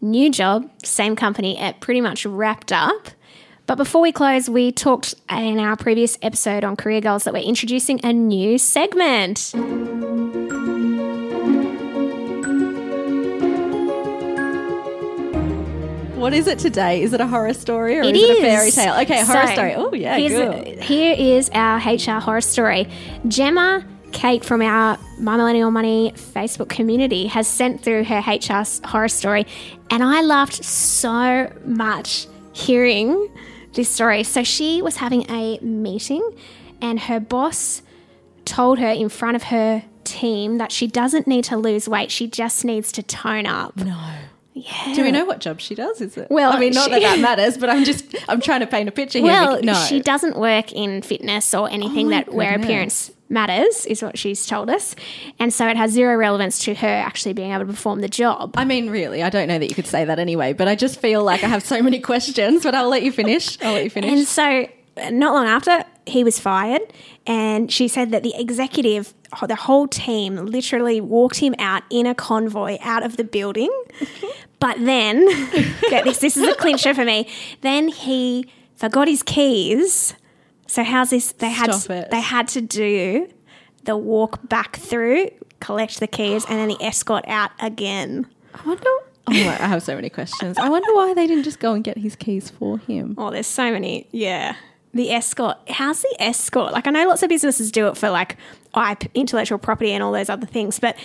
new 0.00 0.30
job, 0.30 0.68
same 0.84 1.16
company. 1.16 1.58
It 1.58 1.80
pretty 1.80 2.00
much 2.00 2.26
wrapped 2.26 2.72
up. 2.72 3.08
But 3.66 3.76
before 3.76 4.00
we 4.00 4.12
close, 4.12 4.48
we 4.48 4.70
talked 4.70 5.14
in 5.30 5.58
our 5.58 5.76
previous 5.76 6.16
episode 6.22 6.62
on 6.62 6.76
career 6.76 7.00
goals 7.00 7.24
that 7.24 7.34
we're 7.34 7.42
introducing 7.42 7.98
a 8.04 8.12
new 8.12 8.58
segment. 8.58 9.52
What 16.26 16.34
is 16.34 16.48
it 16.48 16.58
today? 16.58 17.02
Is 17.02 17.12
it 17.12 17.20
a 17.20 17.26
horror 17.28 17.54
story 17.54 17.96
or 18.00 18.02
It 18.02 18.16
is 18.16 18.22
it 18.24 18.38
a 18.38 18.40
fairy 18.40 18.72
tale? 18.72 18.94
Okay, 19.02 19.24
horror 19.24 19.46
So, 19.46 19.52
story. 19.52 19.74
Oh 19.76 19.94
yeah, 19.94 20.18
good. 20.18 20.82
here 20.82 21.14
is 21.16 21.48
our 21.54 21.76
HR 21.78 22.18
horror 22.20 22.40
story. 22.40 22.88
Gemma 23.28 23.86
Kate 24.10 24.44
from 24.44 24.60
our 24.60 24.98
My 25.20 25.36
Millennial 25.36 25.70
Money 25.70 26.12
Facebook 26.16 26.68
community 26.68 27.28
has 27.28 27.46
sent 27.46 27.80
through 27.80 28.02
her 28.02 28.18
HR 28.26 28.64
horror 28.88 29.06
story, 29.06 29.46
and 29.88 30.02
I 30.02 30.22
laughed 30.22 30.64
so 30.64 31.48
much 31.64 32.26
hearing 32.52 33.28
this 33.74 33.88
story. 33.88 34.24
So 34.24 34.42
she 34.42 34.82
was 34.82 34.96
having 34.96 35.30
a 35.30 35.60
meeting, 35.60 36.28
and 36.82 36.98
her 36.98 37.20
boss 37.20 37.82
told 38.44 38.80
her 38.80 38.90
in 38.90 39.10
front 39.10 39.36
of 39.36 39.44
her 39.44 39.84
team 40.02 40.58
that 40.58 40.72
she 40.72 40.88
doesn't 40.88 41.28
need 41.28 41.44
to 41.44 41.56
lose 41.56 41.88
weight; 41.88 42.10
she 42.10 42.26
just 42.26 42.64
needs 42.64 42.90
to 42.90 43.02
tone 43.04 43.46
up. 43.46 43.76
No. 43.76 43.96
Yeah. 44.58 44.94
Do 44.94 45.02
we 45.04 45.12
know 45.12 45.26
what 45.26 45.40
job 45.40 45.60
she 45.60 45.74
does? 45.74 46.00
Is 46.00 46.16
it? 46.16 46.28
Well, 46.30 46.50
I 46.50 46.58
mean, 46.58 46.72
not 46.72 46.86
she- 46.86 46.92
that 46.92 47.00
that 47.02 47.18
matters, 47.36 47.58
but 47.58 47.68
I'm 47.68 47.84
just 47.84 48.06
I'm 48.26 48.40
trying 48.40 48.60
to 48.60 48.66
paint 48.66 48.88
a 48.88 48.92
picture 48.92 49.18
here. 49.18 49.28
Well, 49.28 49.60
no, 49.62 49.74
she 49.74 50.00
doesn't 50.00 50.38
work 50.38 50.72
in 50.72 51.02
fitness 51.02 51.52
or 51.52 51.68
anything 51.70 52.06
Oh 52.06 52.10
that 52.10 52.32
where 52.32 52.52
goodness. 52.52 52.64
appearance 52.66 53.10
matters, 53.28 53.84
is 53.84 54.02
what 54.02 54.16
she's 54.16 54.46
told 54.46 54.70
us. 54.70 54.96
And 55.38 55.52
so 55.52 55.66
it 55.68 55.76
has 55.76 55.90
zero 55.90 56.16
relevance 56.16 56.58
to 56.60 56.74
her 56.74 56.86
actually 56.88 57.34
being 57.34 57.50
able 57.50 57.66
to 57.66 57.72
perform 57.72 58.00
the 58.00 58.08
job. 58.08 58.54
I 58.56 58.64
mean, 58.64 58.88
really, 58.88 59.22
I 59.22 59.28
don't 59.28 59.48
know 59.48 59.58
that 59.58 59.68
you 59.68 59.74
could 59.74 59.86
say 59.88 60.04
that 60.06 60.18
anyway, 60.18 60.54
but 60.54 60.68
I 60.68 60.74
just 60.74 61.00
feel 61.00 61.22
like 61.22 61.44
I 61.44 61.48
have 61.48 61.62
so 61.62 61.82
many 61.82 61.98
questions. 62.12 62.62
But 62.62 62.74
I'll 62.74 62.88
let 62.88 63.02
you 63.02 63.12
finish. 63.12 63.60
I'll 63.62 63.74
let 63.74 63.84
you 63.84 63.90
finish. 63.90 64.10
And 64.10 64.26
so 64.26 64.68
not 65.10 65.34
long 65.34 65.46
after, 65.46 65.84
he 66.06 66.24
was 66.24 66.38
fired. 66.40 66.80
And 67.26 67.70
she 67.70 67.88
said 67.88 68.12
that 68.12 68.22
the 68.22 68.32
executive, 68.40 69.12
the 69.46 69.56
whole 69.56 69.88
team, 69.88 70.36
literally 70.36 71.00
walked 71.00 71.40
him 71.40 71.56
out 71.58 71.82
in 71.90 72.06
a 72.06 72.14
convoy 72.14 72.78
out 72.80 73.04
of 73.04 73.16
the 73.16 73.24
building. 73.24 73.70
But 74.58 74.78
then, 74.84 75.26
get 75.90 76.04
this, 76.04 76.18
this 76.18 76.36
is 76.36 76.48
a 76.48 76.54
clincher 76.54 76.94
for 76.94 77.04
me. 77.04 77.28
Then 77.60 77.88
he 77.88 78.50
forgot 78.76 79.08
his 79.08 79.22
keys. 79.22 80.14
So 80.66 80.82
how's 80.82 81.10
this? 81.10 81.32
They 81.32 81.50
had 81.50 81.70
it. 81.70 82.10
they 82.10 82.20
had 82.20 82.48
to 82.48 82.60
do 82.60 83.28
the 83.84 83.96
walk 83.96 84.48
back 84.48 84.76
through, 84.76 85.30
collect 85.60 86.00
the 86.00 86.06
keys, 86.06 86.44
and 86.48 86.58
then 86.58 86.68
the 86.68 86.82
escort 86.82 87.24
out 87.28 87.52
again. 87.60 88.26
I 88.54 88.66
wonder. 88.66 88.90
Oh, 89.28 89.32
I 89.32 89.66
have 89.66 89.82
so 89.82 89.94
many 89.96 90.08
questions. 90.08 90.56
I 90.56 90.68
wonder 90.68 90.92
why 90.94 91.12
they 91.14 91.26
didn't 91.26 91.44
just 91.44 91.58
go 91.58 91.72
and 91.72 91.82
get 91.82 91.98
his 91.98 92.14
keys 92.14 92.48
for 92.50 92.78
him. 92.78 93.14
Oh, 93.18 93.30
there's 93.30 93.46
so 93.46 93.72
many. 93.72 94.06
Yeah. 94.12 94.54
The 94.94 95.10
escort. 95.10 95.56
How's 95.68 96.02
the 96.02 96.16
escort? 96.20 96.72
Like, 96.72 96.86
I 96.86 96.90
know 96.90 97.06
lots 97.08 97.22
of 97.22 97.28
businesses 97.28 97.72
do 97.72 97.88
it 97.88 97.96
for 97.96 98.08
like 98.08 98.36
IP, 98.76 99.10
intellectual 99.14 99.58
property 99.58 99.90
and 99.92 100.02
all 100.02 100.12
those 100.12 100.28
other 100.28 100.46
things, 100.46 100.78
but 100.78 100.96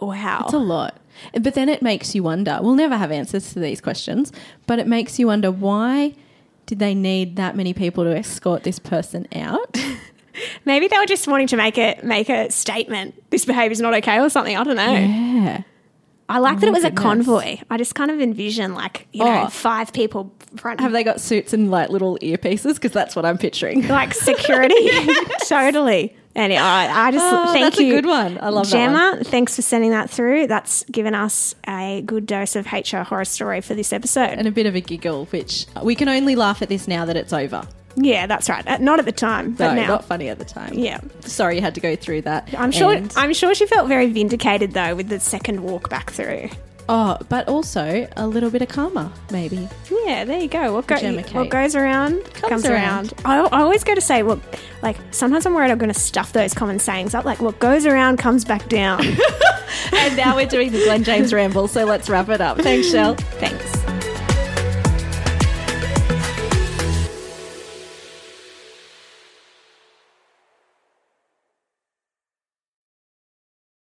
wow. 0.00 0.42
It's 0.44 0.54
a 0.54 0.58
lot. 0.58 0.99
But 1.40 1.54
then 1.54 1.68
it 1.68 1.82
makes 1.82 2.14
you 2.14 2.22
wonder. 2.22 2.58
We'll 2.62 2.74
never 2.74 2.96
have 2.96 3.10
answers 3.12 3.52
to 3.52 3.60
these 3.60 3.80
questions, 3.80 4.32
but 4.66 4.78
it 4.78 4.86
makes 4.86 5.18
you 5.18 5.26
wonder 5.26 5.50
why 5.50 6.14
did 6.66 6.78
they 6.78 6.94
need 6.94 7.36
that 7.36 7.56
many 7.56 7.74
people 7.74 8.04
to 8.04 8.16
escort 8.16 8.62
this 8.62 8.78
person 8.78 9.26
out? 9.34 9.76
Maybe 10.64 10.86
they 10.88 10.96
were 10.98 11.06
just 11.06 11.26
wanting 11.26 11.48
to 11.48 11.56
make 11.56 11.76
a 11.76 11.98
make 12.02 12.28
a 12.28 12.50
statement. 12.50 13.14
This 13.30 13.44
behaviour 13.44 13.72
is 13.72 13.80
not 13.80 13.94
okay 13.94 14.20
or 14.20 14.30
something. 14.30 14.56
I 14.56 14.64
don't 14.64 14.76
know. 14.76 14.92
yeah. 14.92 15.62
I 16.28 16.38
like 16.38 16.60
that 16.60 16.68
it 16.68 16.72
was 16.72 16.84
a 16.84 16.92
convoy. 16.92 17.58
I 17.68 17.76
just 17.76 17.96
kind 17.96 18.08
of 18.10 18.20
envision 18.20 18.72
like 18.72 19.08
you 19.12 19.24
know 19.24 19.44
Oh. 19.46 19.48
five 19.48 19.92
people 19.92 20.32
front 20.56 20.78
Have 20.80 20.92
they 20.92 21.02
got 21.02 21.20
suits 21.20 21.52
and 21.52 21.70
like 21.72 21.90
little 21.90 22.16
earpieces? 22.22 22.74
Because 22.74 22.92
that's 22.92 23.16
what 23.16 23.24
I'm 23.24 23.36
picturing. 23.36 23.86
like 23.88 24.14
security. 24.14 24.90
totally. 25.48 26.16
Anyway, 26.36 26.60
I, 26.60 27.08
I 27.08 27.10
just 27.10 27.24
Oh, 27.28 27.52
thank 27.52 27.64
that's 27.66 27.80
a 27.80 27.84
you. 27.84 27.94
good 27.94 28.06
one. 28.06 28.38
I 28.40 28.50
love 28.50 28.66
that 28.70 28.72
Gemma. 28.72 29.18
Thanks 29.24 29.56
for 29.56 29.62
sending 29.62 29.90
that 29.90 30.08
through. 30.08 30.46
That's 30.46 30.84
given 30.84 31.14
us 31.14 31.54
a 31.66 32.02
good 32.06 32.24
dose 32.26 32.54
of 32.54 32.66
HR 32.72 32.98
horror 32.98 33.24
story 33.24 33.60
for 33.60 33.74
this 33.74 33.92
episode. 33.92 34.38
And 34.38 34.46
a 34.46 34.52
bit 34.52 34.66
of 34.66 34.76
a 34.76 34.80
giggle, 34.80 35.24
which 35.26 35.66
we 35.82 35.94
can 35.96 36.08
only 36.08 36.36
laugh 36.36 36.62
at 36.62 36.68
this 36.68 36.86
now 36.86 37.04
that 37.04 37.16
it's 37.16 37.32
over. 37.32 37.66
yeah, 37.96 38.26
that's 38.28 38.48
right. 38.48 38.64
Uh, 38.66 38.78
not 38.78 39.00
at 39.00 39.04
the 39.06 39.12
time, 39.12 39.52
but 39.54 39.74
No, 39.74 39.82
now. 39.82 39.88
not 39.88 40.04
funny 40.04 40.28
at 40.28 40.38
the 40.38 40.44
time. 40.44 40.74
Yeah. 40.74 41.00
Sorry 41.22 41.56
you 41.56 41.60
had 41.62 41.74
to 41.74 41.80
go 41.80 41.96
through 41.96 42.22
that. 42.22 42.48
I'm 42.56 42.70
sure. 42.70 42.92
And- 42.94 43.12
I'm 43.16 43.34
sure 43.34 43.52
she 43.54 43.66
felt 43.66 43.88
very 43.88 44.06
vindicated 44.06 44.72
though 44.72 44.94
with 44.94 45.08
the 45.08 45.18
second 45.18 45.64
walk 45.64 45.90
back 45.90 46.12
through. 46.12 46.48
Oh, 46.90 47.16
but 47.28 47.48
also 47.48 48.06
a 48.16 48.26
little 48.26 48.50
bit 48.50 48.60
of 48.60 48.68
karma, 48.68 49.12
maybe. 49.30 49.68
Yeah, 49.90 50.24
there 50.24 50.40
you 50.40 50.48
go. 50.48 50.74
What, 50.74 50.86
go, 50.86 50.96
what 50.96 51.48
goes 51.48 51.74
around 51.76 52.24
comes, 52.34 52.66
around. 52.66 53.12
around. 53.24 53.48
I, 53.52 53.58
I 53.58 53.62
always 53.62 53.84
go 53.84 53.94
to 53.94 54.00
say, 54.00 54.22
well, 54.22 54.40
like 54.82 54.96
sometimes 55.12 55.46
I'm 55.46 55.54
worried 55.54 55.70
I'm 55.70 55.78
going 55.78 55.92
to 55.92 55.98
stuff 55.98 56.32
those 56.32 56.52
common 56.52 56.78
sayings 56.78 57.14
up. 57.14 57.24
Like 57.24 57.40
what 57.40 57.58
goes 57.60 57.86
around 57.86 58.18
comes 58.18 58.44
back 58.44 58.68
down. 58.68 59.00
and 59.92 60.16
now 60.16 60.36
we're 60.36 60.46
doing 60.46 60.72
the 60.72 60.82
Glen 60.84 61.04
James 61.04 61.32
ramble, 61.32 61.68
so 61.68 61.84
let's 61.84 62.10
wrap 62.10 62.28
it 62.28 62.40
up. 62.40 62.58
Thanks, 62.58 62.90
Shell. 62.90 63.14
Thanks. 63.14 63.79